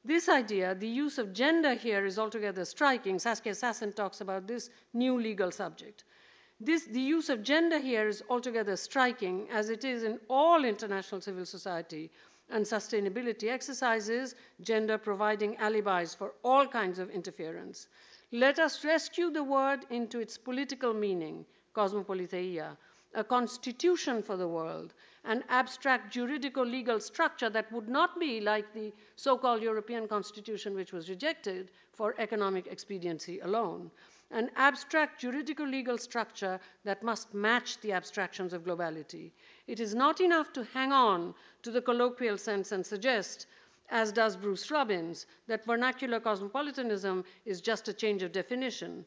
[0.04, 3.18] this idea, the use of gender here is altogether striking.
[3.18, 6.04] Saskia Sassen talks about this new legal subject.
[6.58, 11.20] This, the use of gender here is altogether striking, as it is in all international
[11.20, 12.10] civil society
[12.50, 17.86] and sustainability exercises, gender providing alibis for all kinds of interference.
[18.32, 22.76] Let us rescue the word into its political meaning, cosmopoliteia,
[23.14, 24.92] a constitution for the world,
[25.24, 30.74] an abstract juridico legal structure that would not be like the so called European Constitution,
[30.74, 33.90] which was rejected for economic expediency alone.
[34.30, 39.30] An abstract juridico legal structure that must match the abstractions of globality.
[39.66, 43.46] It is not enough to hang on to the colloquial sense and suggest
[43.90, 49.04] as does Bruce Robbins, that vernacular cosmopolitanism is just a change of definition.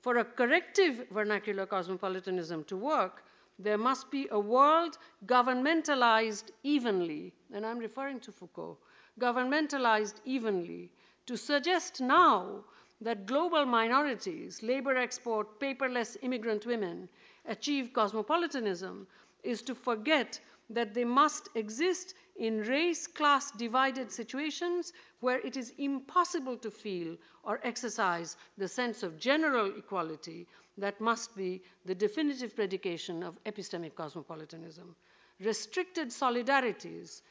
[0.00, 3.22] For a corrective vernacular cosmopolitanism to work,
[3.62, 8.78] there must be a world governmentalized evenly, and I'm referring to Foucault,
[9.20, 10.90] governmentalized evenly.
[11.26, 12.64] To suggest now
[13.00, 17.08] that global minorities, labor export, paperless immigrant women,
[17.46, 19.06] achieve cosmopolitanism
[19.42, 20.40] is to forget
[20.70, 27.16] that they must exist in race class divided situations where it is impossible to feel
[27.44, 30.46] or exercise the sense of general equality
[30.78, 34.94] that must be the definitive predication of epistemic cosmopolitanism.
[35.40, 37.22] Restricted solidarities,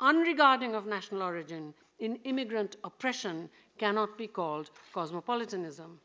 [0.00, 6.00] unregarding of national origin in immigrant oppression cannot be called cosmopolitanism.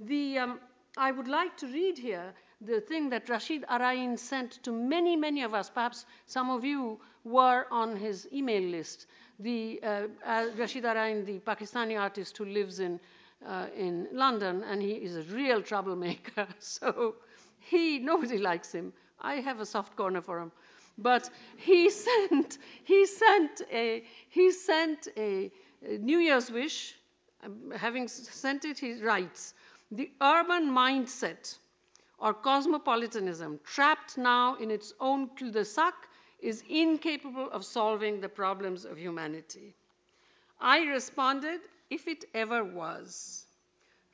[0.00, 0.60] The, um,
[0.96, 5.42] I would like to read here the thing that Rasheed Araeen sent to many, many
[5.42, 5.70] of us.
[5.70, 9.06] Perhaps some of you were on his email list.
[9.38, 13.00] The uh, uh, Rasheed Araeen, the Pakistani artist who lives in
[13.76, 16.46] in London, and he is a real troublemaker.
[16.58, 17.16] so
[17.58, 18.92] he nobody likes him.
[19.20, 20.52] I have a soft corner for him,
[20.98, 25.50] but he sent he sent a he sent a,
[25.86, 26.94] a New Year's wish.
[27.42, 29.54] Um, having sent it, he writes
[29.90, 31.56] the urban mindset
[32.18, 35.94] or cosmopolitanism, trapped now in its own cul-de-sac,
[36.40, 39.74] is incapable of solving the problems of humanity.
[40.60, 41.60] I responded,
[41.90, 43.46] if it ever was.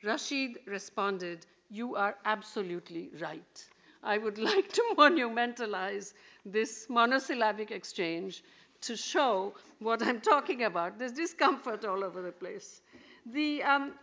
[0.03, 3.65] Rasheed responded, you are absolutely right.
[4.03, 6.13] I would like to monumentalize
[6.45, 8.43] this monosyllabic exchange
[8.81, 10.99] to show what I'm talking about.
[10.99, 12.81] There's discomfort all over the place.
[13.25, 13.93] The, um,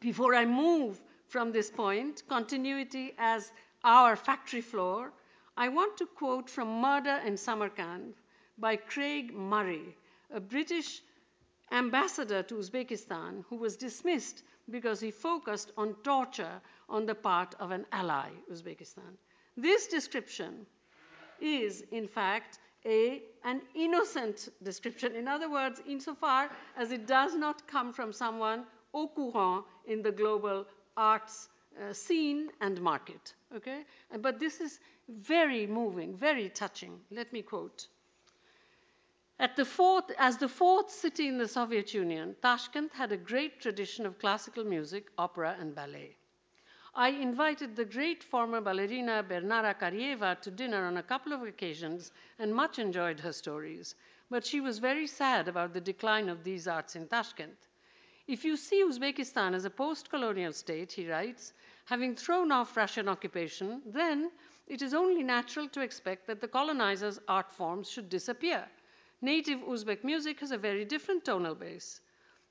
[0.00, 3.50] before I move from this point, continuity as
[3.82, 5.12] our factory floor,
[5.56, 8.14] I want to quote from Murder in Samarkand
[8.58, 9.96] by Craig Murray,
[10.32, 11.02] a British
[11.74, 17.70] ambassador to Uzbekistan who was dismissed because he focused on torture on the part of
[17.70, 19.18] an ally, Uzbekistan.
[19.56, 20.66] This description
[21.40, 25.16] is, in fact, a, an innocent description.
[25.16, 30.12] In other words, insofar as it does not come from someone au courant in the
[30.12, 30.66] global
[30.96, 31.48] arts
[31.80, 33.34] uh, scene and market.
[33.54, 33.84] Okay?
[34.20, 37.00] But this is very moving, very touching.
[37.10, 37.88] Let me quote.
[39.56, 44.06] The fourth, as the fourth city in the Soviet Union, Tashkent had a great tradition
[44.06, 46.16] of classical music, opera, and ballet.
[46.94, 52.12] I invited the great former ballerina Bernara Karyeva to dinner on a couple of occasions
[52.38, 53.96] and much enjoyed her stories.
[54.30, 57.58] But she was very sad about the decline of these arts in Tashkent.
[58.28, 61.54] If you see Uzbekistan as a post colonial state, he writes,
[61.86, 64.30] having thrown off Russian occupation, then
[64.68, 68.68] it is only natural to expect that the colonizers' art forms should disappear.
[69.24, 72.02] Native Uzbek music has a very different tonal base.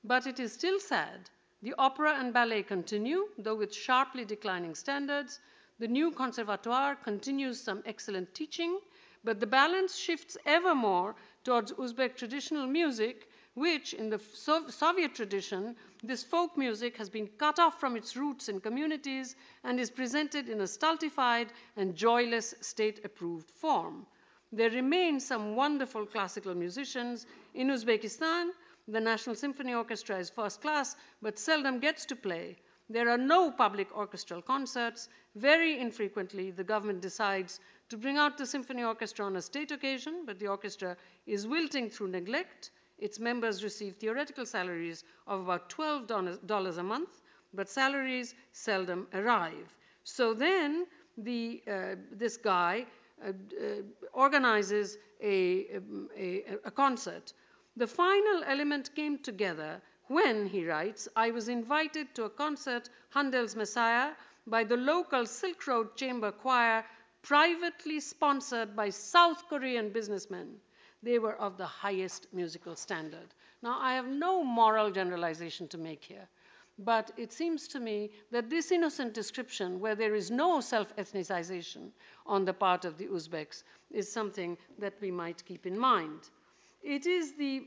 [0.02, 1.30] But it is still sad.
[1.62, 5.38] The opera and ballet continue, though with sharply declining standards.
[5.78, 8.80] The new conservatoire continues some excellent teaching,
[9.22, 11.14] but the balance shifts ever more
[11.44, 17.60] towards Uzbek traditional music which, in the Soviet tradition, this folk music has been cut
[17.60, 23.04] off from its roots in communities and is presented in a stultified and joyless state
[23.04, 24.08] approved form.
[24.56, 28.50] There remain some wonderful classical musicians in Uzbekistan.
[28.86, 32.56] The National Symphony Orchestra is first class, but seldom gets to play.
[32.88, 35.08] There are no public orchestral concerts.
[35.34, 40.22] Very infrequently, the government decides to bring out the symphony orchestra on a state occasion,
[40.24, 40.96] but the orchestra
[41.26, 42.70] is wilting through neglect.
[42.98, 49.74] Its members receive theoretical salaries of about $12 a month, but salaries seldom arrive.
[50.04, 50.86] So then
[51.18, 52.86] the, uh, this guy
[53.22, 57.32] Uh, uh, organizes a, um, a, a concert.
[57.76, 63.56] The final element came together when, he writes, I was invited to a concert, Handel's
[63.56, 64.12] Messiah,
[64.46, 66.84] by the local Silk Road Chamber Choir,
[67.22, 70.60] privately sponsored by South Korean businessmen
[71.04, 73.34] they were of the highest musical standard.
[73.62, 76.26] Now, I have no moral generalization to make here,
[76.78, 81.90] but it seems to me that this innocent description, where there is no self ethnicization
[82.26, 86.30] on the part of the Uzbeks, is something that we might keep in mind.
[86.82, 87.66] It is the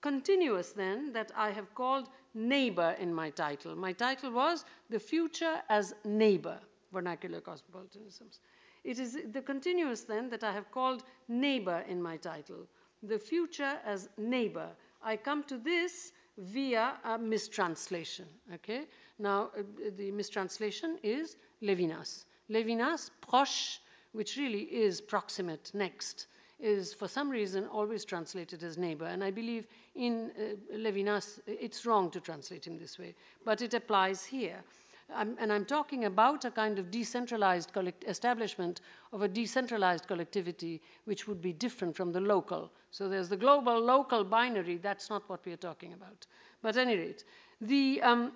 [0.00, 3.74] continuous, then, that I have called neighbor in my title.
[3.76, 6.58] My title was The Future as Neighbor
[6.92, 8.40] Vernacular Cosmopolitanisms.
[8.84, 12.66] It is the continuous, then, that I have called neighbor in my title
[13.02, 14.68] the future as neighbor.
[15.02, 18.26] I come to this via a mistranslation.
[18.54, 18.86] Okay?
[19.18, 19.62] Now, uh,
[19.96, 22.24] the mistranslation is Levinas.
[22.48, 23.78] Levinas, proche,
[24.12, 26.26] which really is proximate, next,
[26.60, 29.04] is for some reason always translated as neighbor.
[29.04, 33.14] And I believe in uh, Levinas, it's wrong to translate him this way,
[33.44, 34.62] but it applies here.
[35.14, 37.72] And I'm talking about a kind of decentralized
[38.06, 38.80] establishment
[39.12, 42.70] of a decentralized collectivity which would be different from the local.
[42.90, 46.26] So there's the global local binary, that's not what we are talking about.
[46.62, 47.24] But at any rate,
[47.60, 48.32] the, um,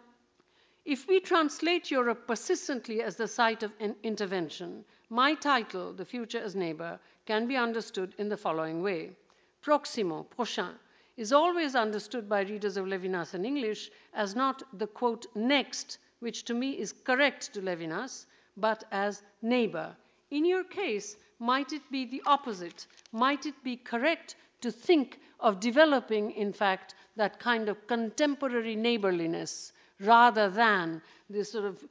[0.84, 6.40] If we translate Europe persistently as the site of an intervention, my title, The Future
[6.40, 9.16] as Neighbor, can be understood in the following way.
[9.60, 10.74] Proximo, prochain,
[11.16, 16.44] is always understood by readers of Levinas in English as not the quote next, which
[16.44, 19.96] to me is correct to Levinas, but as neighbor.
[20.30, 22.86] In your case, might it be the opposite?
[23.10, 29.72] Might it be correct to think of developing, in fact, that kind of contemporary neighborliness
[29.98, 31.84] rather than this sort of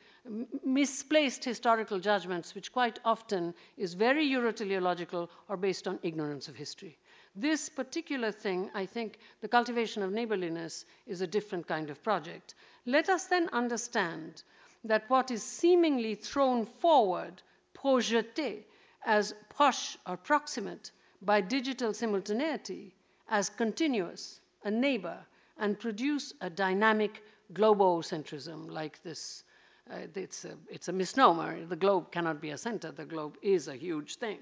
[0.64, 6.98] misplaced historical judgments, which quite often is very Euroteleological or based on ignorance of history.
[7.36, 12.56] This particular thing, I think the cultivation of neighborliness is a different kind of project.
[12.86, 14.44] Let us then understand
[14.84, 17.42] that what is seemingly thrown forward,
[17.76, 18.64] projeté,
[19.06, 22.96] as proche or proximate by digital simultaneity,
[23.30, 25.26] as continuous, a neighbor,
[25.58, 27.24] and produce a dynamic
[27.54, 29.44] globocentrism like this.
[29.90, 31.66] Uh, it's, a, it's a misnomer.
[31.66, 32.92] The globe cannot be a center.
[32.92, 34.40] The globe is a huge thing.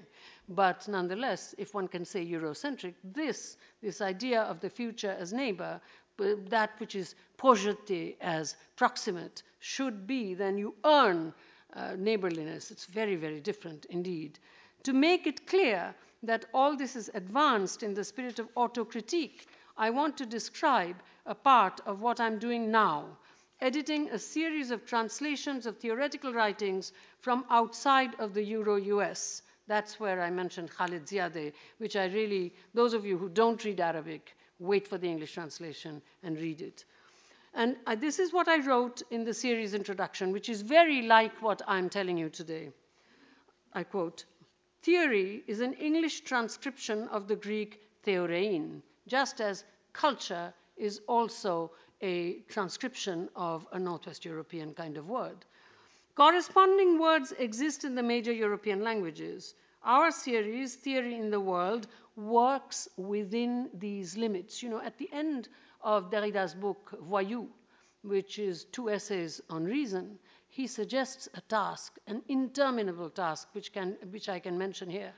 [0.48, 5.80] But nonetheless, if one can say Eurocentric, this, this idea of the future as neighbor,
[6.18, 11.32] that which is projeté as proximate, should be, then you earn
[11.74, 12.70] uh, neighborliness.
[12.70, 14.38] It's very, very different indeed.
[14.84, 19.46] To make it clear that all this is advanced in the spirit of autocritique,
[19.76, 20.96] I want to describe
[21.26, 23.16] a part of what I'm doing now,
[23.60, 30.00] editing a series of translations of theoretical writings from outside of the Euro US that's
[30.00, 34.36] where I mentioned Khalid Ziadeh, which I really, those of you who don't read Arabic,
[34.60, 36.84] wait for the English translation and read it.
[37.54, 41.42] And uh, this is what I wrote in the series introduction, which is very like
[41.42, 42.70] what I'm telling you today.
[43.72, 44.24] I quote
[44.82, 52.38] Theory is an English transcription of the Greek theorein, just as culture is also a
[52.48, 55.44] transcription of a Northwest European kind of word.
[56.14, 59.54] Corresponding words exist in the major European languages.
[59.82, 64.62] Our series, Theory in the World, works within these limits.
[64.62, 65.48] You know, at the end
[65.80, 67.48] of Derrida's book, Voyous,
[68.02, 70.18] which is two essays on reason,
[70.48, 75.14] he suggests a task, an interminable task, which, can, which I can mention here,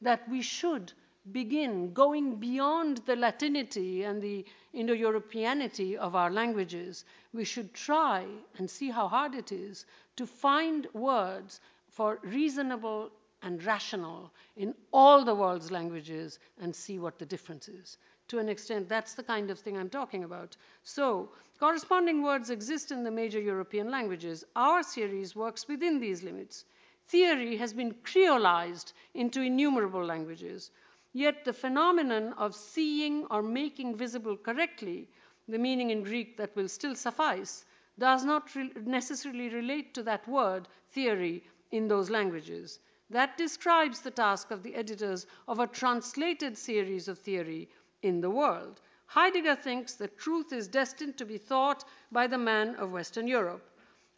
[0.00, 0.92] that we should
[1.30, 7.04] begin going beyond the Latinity and the Indo Europeanity of our languages.
[7.32, 8.26] We should try
[8.58, 9.86] and see how hard it is
[10.16, 17.18] to find words for reasonable and rational in all the world's languages and see what
[17.18, 17.96] the difference is.
[18.28, 20.56] To an extent, that's the kind of thing I'm talking about.
[20.84, 24.44] So, corresponding words exist in the major European languages.
[24.54, 26.64] Our series works within these limits.
[27.08, 30.70] Theory has been creolized into innumerable languages.
[31.12, 35.08] Yet the phenomenon of seeing or making visible correctly
[35.48, 37.64] the meaning in Greek that will still suffice
[37.98, 42.78] does not re necessarily relate to that word, theory, in those languages.
[43.10, 47.68] That describes the task of the editors of a translated series of theory
[48.02, 48.80] in the world.
[49.06, 53.68] Heidegger thinks that truth is destined to be thought by the man of Western Europe.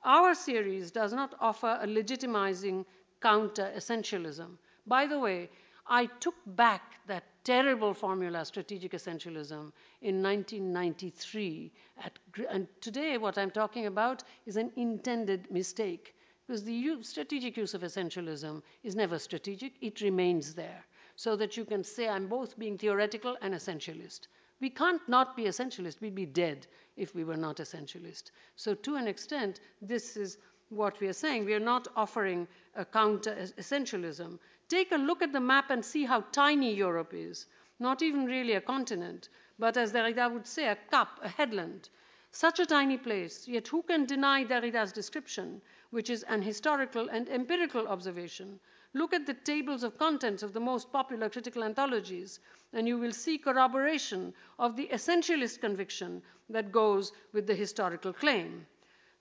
[0.04, 2.84] Our series does not offer a legitimizing
[3.22, 4.58] counter essentialism.
[4.86, 5.48] By the way,
[5.86, 9.72] I took back that terrible formula, strategic essentialism,
[10.02, 11.72] in 1993.
[12.04, 12.18] At,
[12.50, 16.14] and today, what I'm talking about is an intended mistake.
[16.46, 20.84] Because the strategic use of essentialism is never strategic, it remains there.
[21.14, 24.26] So that you can say, I'm both being theoretical and essentialist.
[24.60, 26.66] We can't not be essentialist, we'd be dead
[26.96, 28.30] if we were not essentialist.
[28.56, 30.38] So, to an extent, this is
[30.68, 31.44] what we are saying.
[31.44, 34.38] We are not offering a counter essentialism.
[34.68, 37.46] Take a look at the map and see how tiny Europe is.
[37.78, 39.28] Not even really a continent,
[39.58, 41.88] but as Derrida would say, a cup, a headland.
[42.34, 45.60] Such a tiny place, yet who can deny Derrida's description,
[45.90, 48.58] which is an historical and empirical observation?
[48.94, 52.40] Look at the tables of contents of the most popular critical anthologies,
[52.72, 58.66] and you will see corroboration of the essentialist conviction that goes with the historical claim.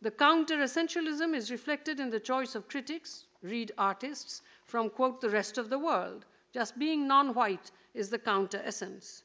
[0.01, 5.29] The counter essentialism is reflected in the choice of critics, read artists, from, quote, the
[5.29, 6.25] rest of the world.
[6.53, 9.23] Just being non white is the counter essence.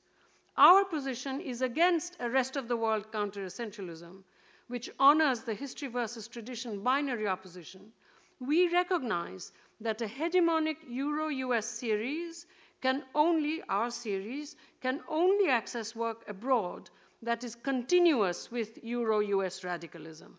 [0.59, 4.25] Our position is against a rest of the world counter essentialism,
[4.69, 7.93] which honors the history versus tradition binary opposition.
[8.41, 12.47] We recognize that a hegemonic Euro US series
[12.81, 16.89] can only, our series, can only access work abroad
[17.23, 20.39] that is continuous with Euro US radicalism.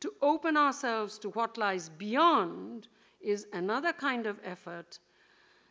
[0.00, 2.88] To open ourselves to what lies beyond
[3.20, 4.98] is another kind of effort,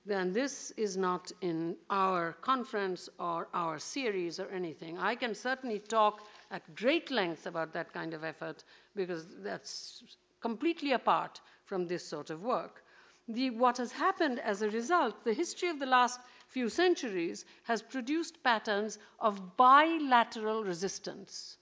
[0.05, 4.97] then this is not in our conference or our series or anything.
[4.97, 8.63] I can certainly talk at great length about that kind of effort
[8.95, 10.03] because that's
[10.41, 12.83] completely apart from this sort of work.
[13.27, 17.81] The, what has happened as a result, the history of the last few centuries has
[17.81, 21.57] produced patterns of bilateral resistance.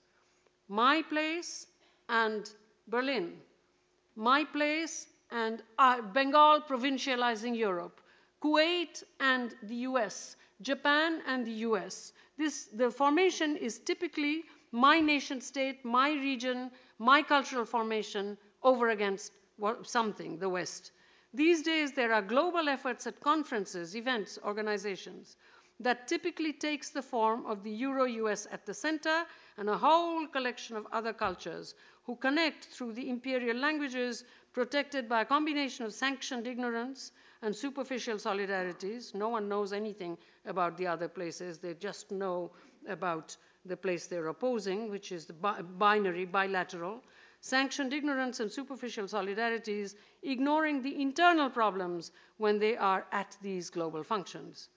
[0.69, 1.67] My place
[2.07, 2.49] and
[2.87, 3.33] Berlin,
[4.15, 8.01] my place and uh, Bengal provincializing Europe,
[8.41, 12.13] Kuwait and the US, Japan and the US.
[12.37, 19.33] This, the formation is typically my nation state, my region, my cultural formation over against
[19.83, 20.91] something, the West.
[21.33, 25.35] These days, there are global efforts at conferences, events, organizations
[25.79, 29.25] that typically takes the form of the Euro-US at the center
[29.57, 31.75] and a whole collection of other cultures
[32.05, 34.23] who connect through the imperial languages
[34.53, 37.11] protected by a combination of sanctioned ignorance
[37.41, 39.13] and superficial solidarities.
[39.15, 41.57] No one knows anything about the other places.
[41.57, 42.51] They just know
[42.87, 43.35] about
[43.65, 47.03] the place they're opposing, which is the bi binary, bilateral.
[47.41, 54.03] Sanctioned ignorance and superficial solidarities, ignoring the internal problems when they are at these global
[54.03, 54.69] functions.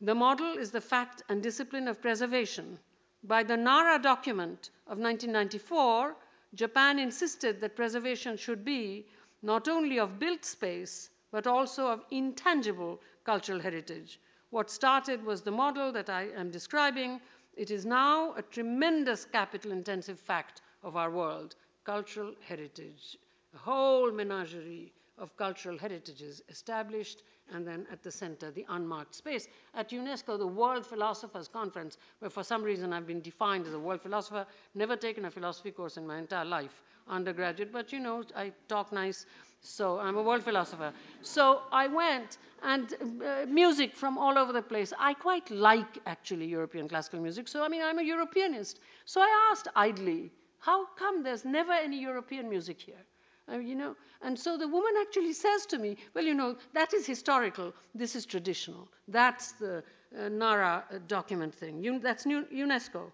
[0.00, 2.78] The model is the fact and discipline of preservation.
[3.22, 6.16] By the Nara document of 1994,
[6.54, 9.06] Japan insisted that preservation should be
[9.42, 14.20] not only of built space, but also of intangible cultural heritage.
[14.50, 17.20] What started was the model that I am describing.
[17.56, 23.18] It is now a tremendous capital intensive fact of our world cultural heritage,
[23.52, 29.48] a whole menagerie of cultural heritages established and then at the center, the unmarked space.
[29.74, 33.78] At UNESCO, the World Philosophers Conference, where for some reason I've been defined as a
[33.78, 38.22] world philosopher, never taken a philosophy course in my entire life, undergraduate, but you know,
[38.34, 39.26] I talk nice,
[39.64, 40.92] so I'm a world philosopher.
[41.22, 44.92] So I went, and uh, music from all over the place.
[44.98, 48.78] I quite like actually European classical music, so I mean, I'm a Europeanist.
[49.06, 53.04] So I asked idly, how come there's never any European music here?
[53.52, 56.94] Uh, you know, and so the woman actually says to me, well, you know, that
[56.94, 58.88] is historical, this is traditional.
[59.08, 59.82] That's the
[60.18, 62.00] uh, Nara uh, document thing.
[62.02, 63.12] That's UNESCO.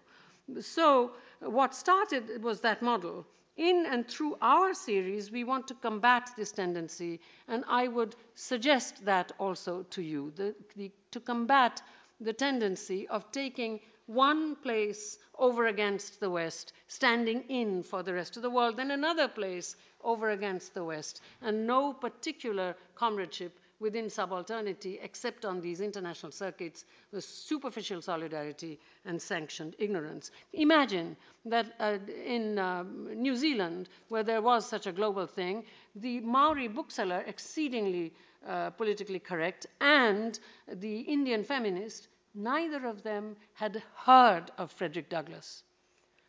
[0.61, 3.25] So what started was that model.
[3.61, 9.05] In and through our series, we want to combat this tendency, and I would suggest
[9.05, 11.79] that also to you, the, the, to combat
[12.19, 18.35] the tendency of taking one place over against the West, standing in for the rest
[18.35, 24.05] of the world, then another place over against the West, and no particular comradeship within
[24.05, 30.31] subalternity except on these international circuits with superficial solidarity and sanctioned ignorance.
[30.53, 32.83] Imagine that uh, in uh,
[33.15, 35.65] New Zealand, where there was such a global thing,
[35.95, 38.13] the Maori bookseller, exceedingly
[38.47, 45.63] uh, politically correct, and the Indian feminist neither of them had heard of Frederick Douglass.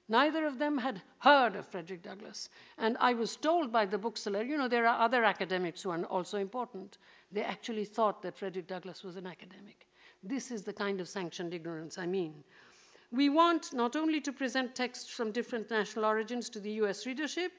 [0.08, 2.50] Neither of them had heard of Frederick Douglass.
[2.76, 6.04] And I was told by the bookseller, you know, there are other academics who are
[6.04, 6.98] also important.
[7.32, 9.86] They actually thought that Frederick Douglass was an academic.
[10.22, 12.44] This is the kind of sanctioned ignorance I mean.
[13.10, 17.52] We want not only to present texts from different national origins to the US readership,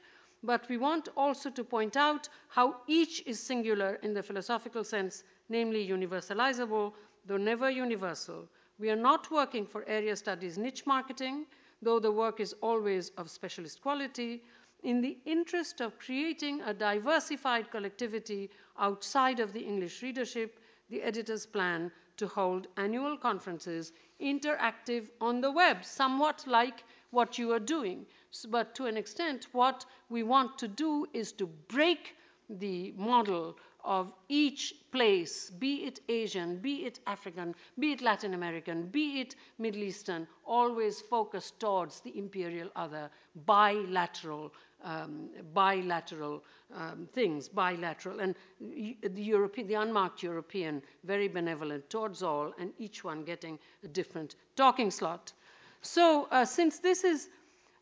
[0.43, 5.24] but we want also to point out how each is singular in the philosophical sense,
[5.49, 6.93] namely universalizable,
[7.26, 8.47] though never universal.
[8.80, 11.45] We are not working for area studies niche marketing,
[11.82, 14.43] though the work is always of specialist quality,
[14.84, 20.59] in the interest of creating a diversified collectivity outside of the English readership,
[20.89, 27.51] the editors plan to hold annual conferences interactive on the web, somewhat like what you
[27.51, 28.05] are doing.
[28.49, 32.15] But to an extent, what we want to do is to break
[32.49, 38.88] the model of each place, be it Asian, be it African, be it Latin American,
[38.88, 43.09] be it Middle Eastern, always focused towards the imperial other,
[43.45, 44.53] bilateral,
[44.84, 46.43] um, bilateral
[46.75, 53.03] um, things, bilateral, and the European, the unmarked European, very benevolent towards all, and each
[53.03, 55.34] one getting a different talking slot.
[55.81, 57.29] So, uh, since this is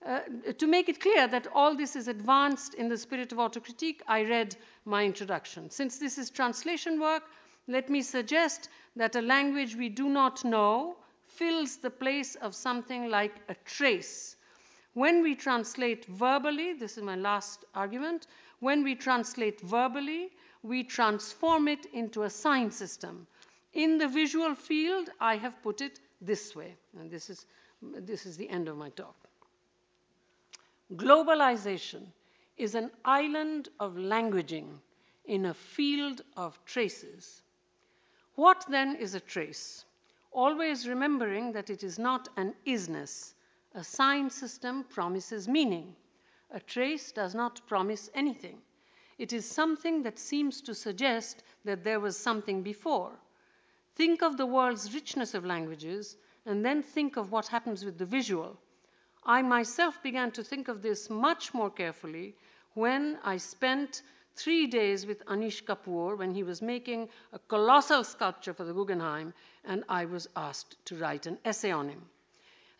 [0.05, 0.21] uh,
[0.57, 4.23] to make it clear that all this is advanced in the spirit of autocritique, I
[4.23, 5.69] read my introduction.
[5.69, 7.23] Since this is translation work,
[7.67, 10.95] let me suggest that a language we do not know
[11.27, 14.35] fills the place of something like a trace.
[14.93, 18.27] When we translate verbally, this is my last argument,
[18.59, 20.31] when we translate verbally,
[20.63, 23.25] we transform it into a sign system.
[23.73, 27.45] In the visual field, I have put it this way, and this is,
[27.81, 29.15] this is the end of my talk.
[30.95, 32.05] Globalization
[32.57, 34.77] is an island of languaging
[35.25, 37.41] in a field of traces.
[38.35, 39.85] What then is a trace?
[40.31, 43.33] Always remembering that it is not an isness,
[43.73, 45.95] A sign system promises meaning.
[46.49, 48.61] A trace does not promise anything.
[49.17, 53.11] It is something that seems to suggest that there was something before.
[53.95, 58.05] Think of the world's richness of languages, and then think of what happens with the
[58.05, 58.57] visual.
[59.23, 62.35] I myself began to think of this much more carefully
[62.73, 64.01] when I spent
[64.35, 69.33] three days with Anish Kapoor when he was making a colossal sculpture for the Guggenheim,
[69.63, 72.09] and I was asked to write an essay on him.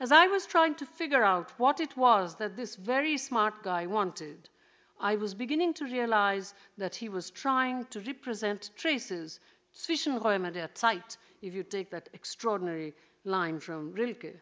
[0.01, 3.85] As I was trying to figure out what it was that this very smart guy
[3.85, 4.49] wanted,
[4.99, 9.39] I was beginning to realize that he was trying to represent traces,
[9.75, 12.95] Zwischenräume der Zeit, if you take that extraordinary
[13.25, 14.41] line from Rilke.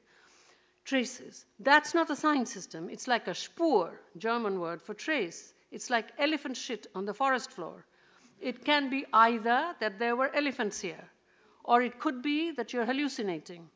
[0.85, 1.45] Traces.
[1.59, 2.89] That's not a sign system.
[2.89, 5.53] It's like a Spur, German word for trace.
[5.71, 7.85] It's like elephant shit on the forest floor.
[8.39, 11.09] It can be either that there were elephants here,
[11.65, 13.69] or it could be that you're hallucinating,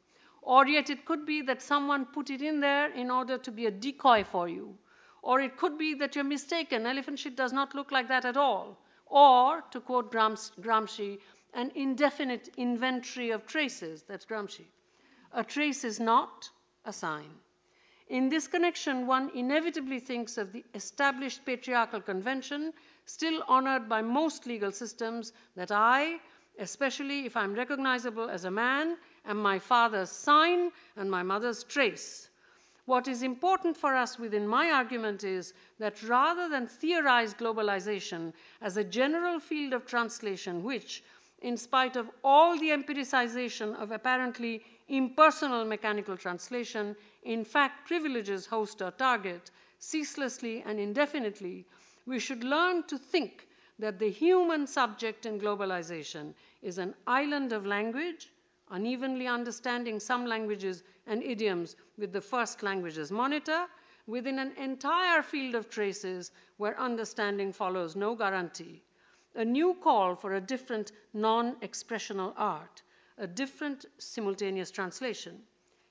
[0.46, 3.66] or yet it could be that someone put it in there in order to be
[3.66, 4.78] a decoy for you,
[5.22, 6.86] or it could be that you're mistaken.
[6.86, 8.78] Elephant shit does not look like that at all.
[9.08, 11.20] Or, to quote Gramsci,
[11.54, 14.04] an indefinite inventory of traces.
[14.04, 14.66] That's Gramsci.
[15.34, 16.50] A trace is not
[16.86, 17.30] a sign.
[18.10, 22.74] In this connection, one inevitably thinks of the established patriarchal convention,
[23.06, 26.20] still honored by most legal systems, that I,
[26.60, 32.30] especially if I'm recognizable as a man, am my father's sign and my mother's trace.
[32.86, 38.76] What is important for us within my argument is that rather than theorize globalization as
[38.76, 41.02] a general field of translation, which,
[41.42, 48.82] in spite of all the empiricization of apparently impersonal mechanical translation, in fact privileges host
[48.82, 49.50] or target
[49.80, 51.66] ceaselessly and indefinitely,
[52.06, 53.48] we should learn to think
[53.80, 58.30] that the human subject in globalization is an island of language,
[58.74, 63.68] unevenly understanding some languages and idioms with the first languages monitor,
[64.08, 68.82] within an entire field of traces where understanding follows no guarantee.
[69.36, 72.82] A new call for a different non expressional art,
[73.18, 75.44] a different simultaneous translation.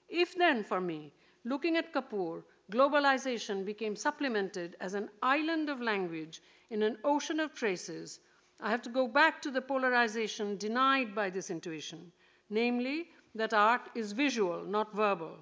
[0.08, 1.12] If then, for me,
[1.44, 7.54] looking at Kapoor, globalization became supplemented as an island of language in an ocean of
[7.54, 8.18] traces,
[8.60, 12.12] I have to go back to the polarization denied by this intuition,
[12.50, 15.38] namely that art is visual, not verbal,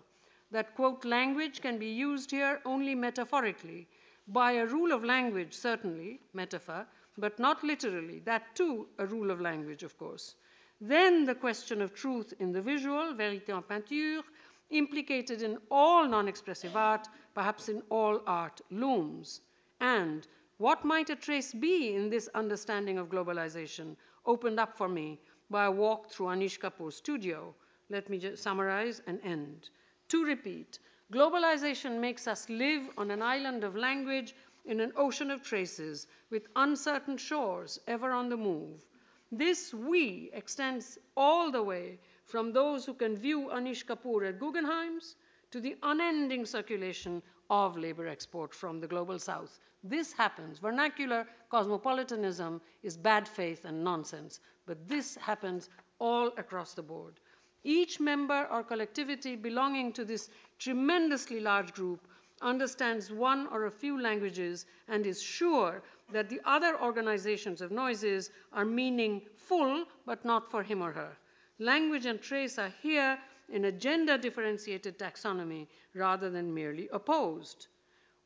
[0.50, 3.86] that, quote, language can be used here only metaphorically,
[4.28, 6.86] by a rule of language, certainly, metaphor,
[7.18, 10.34] but not literally, that too a rule of language, of course.
[10.80, 14.22] Then the question of truth in the visual, vérité en peinture,
[14.70, 19.40] implicated in all non expressive art, perhaps in all art, looms.
[19.80, 20.26] And
[20.58, 23.96] what might a trace be in this understanding of globalization
[24.26, 25.20] opened up for me
[25.50, 27.54] by a walk through Anish Kapoor's studio?
[27.88, 29.70] Let me just summarize and end.
[30.08, 30.78] To repeat,
[31.12, 34.34] globalization makes us live on an island of language
[34.64, 38.86] in an ocean of traces with uncertain shores ever on the move.
[39.32, 45.16] This we extends all the way from those who can view Anish Kapoor at Guggenheim's
[45.50, 49.58] to the unending circulation of labor export from the global south.
[49.82, 50.58] This happens.
[50.58, 57.20] Vernacular cosmopolitanism is bad faith and nonsense, but this happens all across the board.
[57.64, 62.06] Each member or collectivity belonging to this tremendously large group
[62.40, 65.82] understands one or a few languages and is sure
[66.12, 71.16] that the other organizations of noises are meaningful but not for him or her.
[71.58, 73.18] Language and trace are here
[73.50, 77.66] in a gender differentiated taxonomy rather than merely opposed.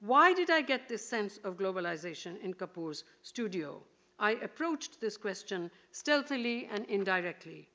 [0.01, 3.83] Why did I get this sense of globalization in Kapoor's studio?
[4.19, 7.69] I approached this question stealthily and indirectly.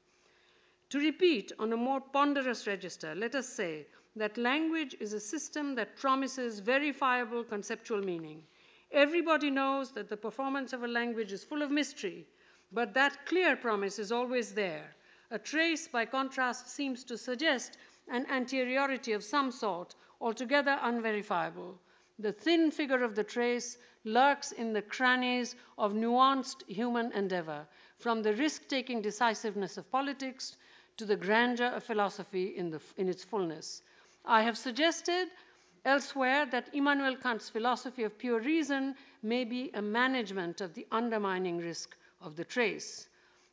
[0.90, 5.76] To repeat on a more ponderous register, let us say that language is a system
[5.76, 8.44] that promises verifiable conceptual meaning.
[8.92, 12.26] Everybody knows that the performance of a language is full of mystery,
[12.72, 14.96] but that clear promise is always there.
[15.32, 17.78] A trace, by contrast, seems to suggest
[18.08, 21.80] an anteriority of some sort, altogether unverifiable.
[22.18, 27.68] The thin figure of the trace lurks in the crannies of nuanced human endeavor,
[28.00, 30.58] from the risk taking decisiveness of politics
[30.98, 33.84] to the grandeur of philosophy in, the, in its fullness.
[34.26, 35.30] I have suggested
[35.86, 41.60] elsewhere that Immanuel Kant's philosophy of pure reason may be a management of the undermining
[41.60, 43.09] risk of the trace.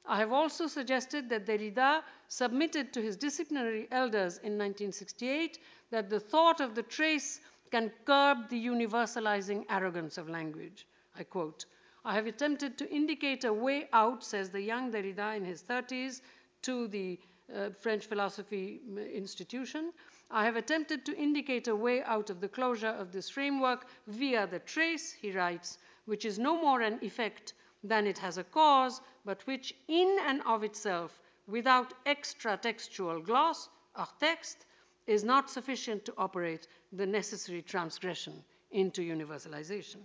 [0.08, 5.58] I have also suggested that Derrida submitted to his disciplinary elders in 1968
[5.90, 7.40] that the thought of the trace
[7.70, 10.86] can curb the universalizing arrogance of language.
[11.18, 11.66] I quote,
[12.04, 16.20] I have attempted to indicate a way out, says the young Derrida in his 30s,
[16.62, 17.18] to the
[17.54, 18.80] uh, French Philosophy
[19.12, 19.92] Institution,
[20.30, 24.46] I have attempted to indicate a way out of the closure of this framework via
[24.46, 27.54] the trace, he writes, which is no more an effect
[27.84, 33.68] than it has a cause, but which in and of itself, without extra textual gloss
[33.98, 34.64] or text,
[35.08, 39.98] is not sufficient to operate the necessary transgression into universalization.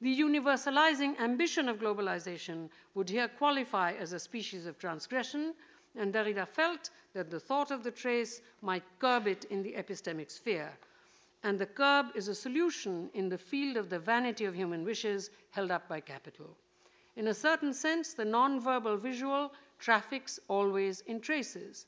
[0.00, 5.54] The universalizing ambition of globalization would here qualify as a species of transgression,
[5.96, 10.30] and Derrida felt that the thought of the trace might curb it in the epistemic
[10.30, 10.72] sphere.
[11.42, 15.30] And the curb is a solution in the field of the vanity of human wishes
[15.50, 16.56] held up by capital.
[17.16, 21.86] In a certain sense, the non-verbal visual traffics always in traces.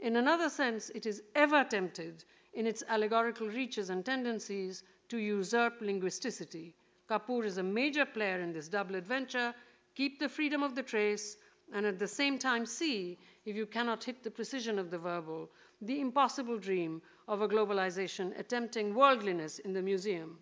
[0.00, 5.80] In another sense, it is ever tempted in its allegorical reaches and tendencies to usurp
[5.80, 6.74] linguisticity.
[7.08, 9.54] Kapoor is a major player in this double adventure.
[9.94, 11.38] Keep the freedom of the trace,
[11.72, 15.50] and at the same time see, if you cannot hit the precision of the verbal,
[15.80, 20.38] the impossible dream of a globalization attempting worldliness in the museum.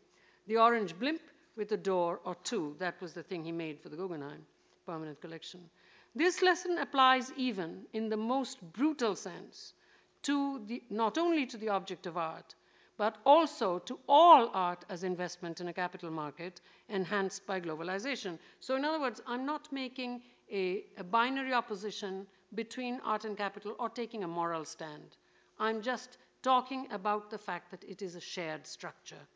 [0.46, 1.22] The orange blimp
[1.56, 4.44] with a door or two, that was the thing he made for the Guggenheim
[4.86, 5.60] permanent collection.
[6.14, 9.74] This lesson applies even in the most brutal sense
[10.22, 12.54] to the, not only to the object of art,
[12.96, 18.38] but also to all art as investment in a capital market enhanced by globalization.
[18.60, 23.74] So, in other words, I'm not making a, a binary opposition between art and capital
[23.78, 25.16] or taking a moral stand.
[25.58, 29.26] I'm just talking about the fact that it is a shared structure.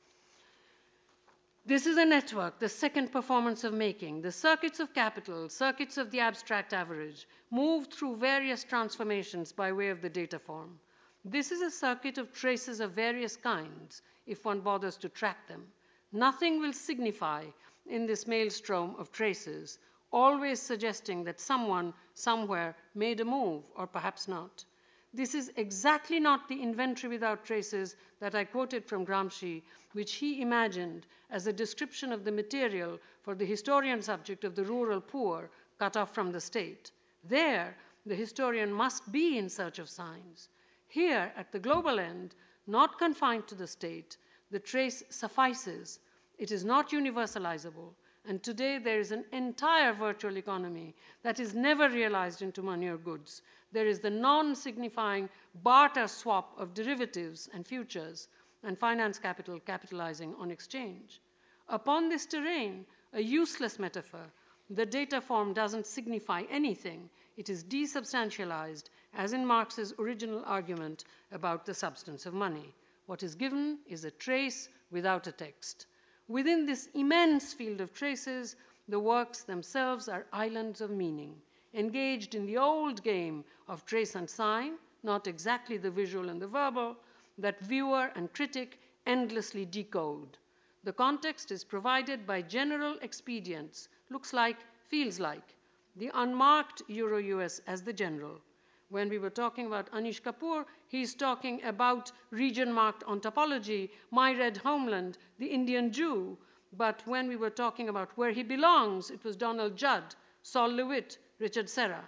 [1.70, 4.22] This is a network, the second performance of making.
[4.22, 9.90] The circuits of capital, circuits of the abstract average, move through various transformations by way
[9.90, 10.80] of the data form.
[11.24, 15.64] This is a circuit of traces of various kinds, if one bothers to track them.
[16.10, 17.44] Nothing will signify
[17.86, 19.78] in this maelstrom of traces
[20.10, 24.64] always suggesting that someone somewhere made a move, or perhaps not.
[25.12, 30.40] This is exactly not the inventory without traces that I quoted from Gramsci, which he
[30.40, 35.50] imagined as a description of the material for the historian subject of the rural poor
[35.80, 36.92] cut off from the state.
[37.24, 40.48] There, the historian must be in search of signs.
[40.86, 42.34] Here, at the global end,
[42.66, 44.16] not confined to the state,
[44.50, 45.98] the trace suffices.
[46.38, 47.94] It is not universalizable.
[48.26, 52.98] And today there is an entire virtual economy that is never realized into money or
[52.98, 53.42] goods.
[53.72, 55.28] There is the non signifying
[55.62, 58.28] barter swap of derivatives and futures,
[58.62, 61.20] and finance capital capitalizing on exchange.
[61.68, 64.26] Upon this terrain, a useless metaphor,
[64.68, 67.08] the data form doesn't signify anything.
[67.36, 72.74] It is desubstantialized, as in Marx's original argument about the substance of money.
[73.06, 75.86] What is given is a trace without a text.
[76.28, 78.56] Within this immense field of traces,
[78.88, 81.40] the works themselves are islands of meaning,
[81.74, 86.46] engaged in the old game of trace and sign, not exactly the visual and the
[86.46, 86.96] verbal,
[87.38, 90.36] that viewer and critic endlessly decode.
[90.84, 94.58] The context is provided by general expedients, looks like,
[94.88, 95.54] feels like,
[95.96, 98.40] the unmarked Euro US as the general.
[98.88, 104.56] When we were talking about Anish Kapoor, he's talking about region marked ontopology, my red
[104.56, 106.36] homeland, the Indian Jew.
[106.72, 111.18] But when we were talking about where he belongs, it was Donald Judd, Sol LeWitt,
[111.40, 112.06] Richard Serra.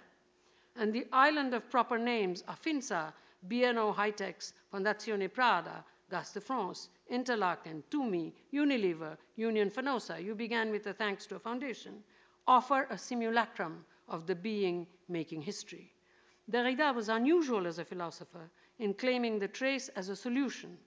[0.75, 3.11] And the island of proper names, Afinsa,
[3.47, 10.87] B&O High-Techs, Fondazione Prada, Gaz de France, Interlaken, Tumi, Unilever, Union Fenosa, you began with
[10.87, 12.03] a thanks to a foundation,
[12.47, 15.91] offer a simulacrum of the being making history.
[16.49, 20.77] Derrida was unusual as a philosopher in claiming the trace as a solution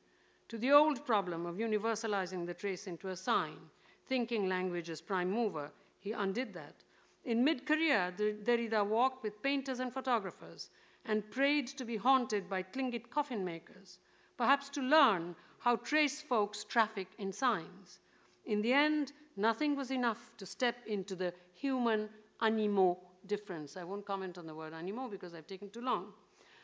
[0.49, 3.59] to the old problem of universalizing the trace into a sign,
[4.07, 5.71] thinking language as prime mover.
[5.99, 6.85] He undid that.
[7.27, 10.71] In mid career, Derrida walked with painters and photographers
[11.05, 13.99] and prayed to be haunted by Tlingit coffin makers,
[14.37, 17.99] perhaps to learn how trace folks traffic in signs.
[18.45, 22.09] In the end, nothing was enough to step into the human
[22.41, 22.97] animo
[23.27, 23.77] difference.
[23.77, 26.13] I won't comment on the word anymore because I've taken too long.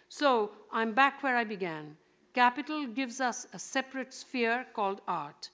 [0.09, 1.97] So I'm back where I began.
[2.35, 5.51] Capital gives us a separate sphere called art.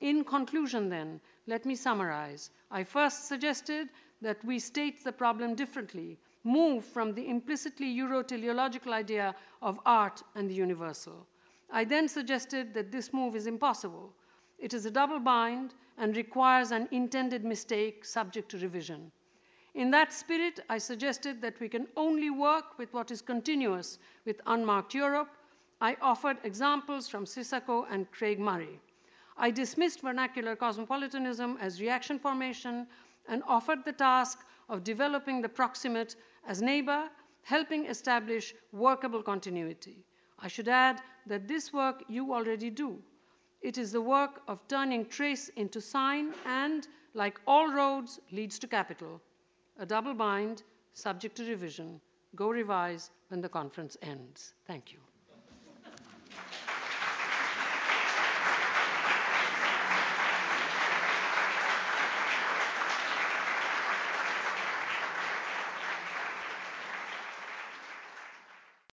[0.00, 2.50] In conclusion, then, let me summarize.
[2.72, 3.88] I first suggested
[4.20, 10.48] that we state the problem differently, move from the implicitly Euro-teleological idea of art and
[10.48, 11.26] the universal.
[11.70, 14.12] I then suggested that this move is impossible.
[14.58, 19.12] It is a double bind and requires an intended mistake subject to revision.
[19.74, 24.40] In that spirit, I suggested that we can only work with what is continuous with
[24.46, 25.28] unmarked Europe.
[25.80, 28.80] I offered examples from Sissako and Craig Murray.
[29.36, 32.88] I dismissed vernacular cosmopolitanism as reaction formation
[33.28, 36.16] and offered the task of developing the proximate
[36.46, 37.08] as neighbor,
[37.42, 40.04] helping establish workable continuity.
[40.38, 42.98] I should add that this work you already do.
[43.60, 48.68] It is the work of turning trace into sign and, like all roads, leads to
[48.68, 49.20] capital.
[49.78, 50.62] A double bind,
[50.92, 52.00] subject to revision.
[52.36, 54.54] Go revise when the conference ends.
[54.66, 55.07] Thank you.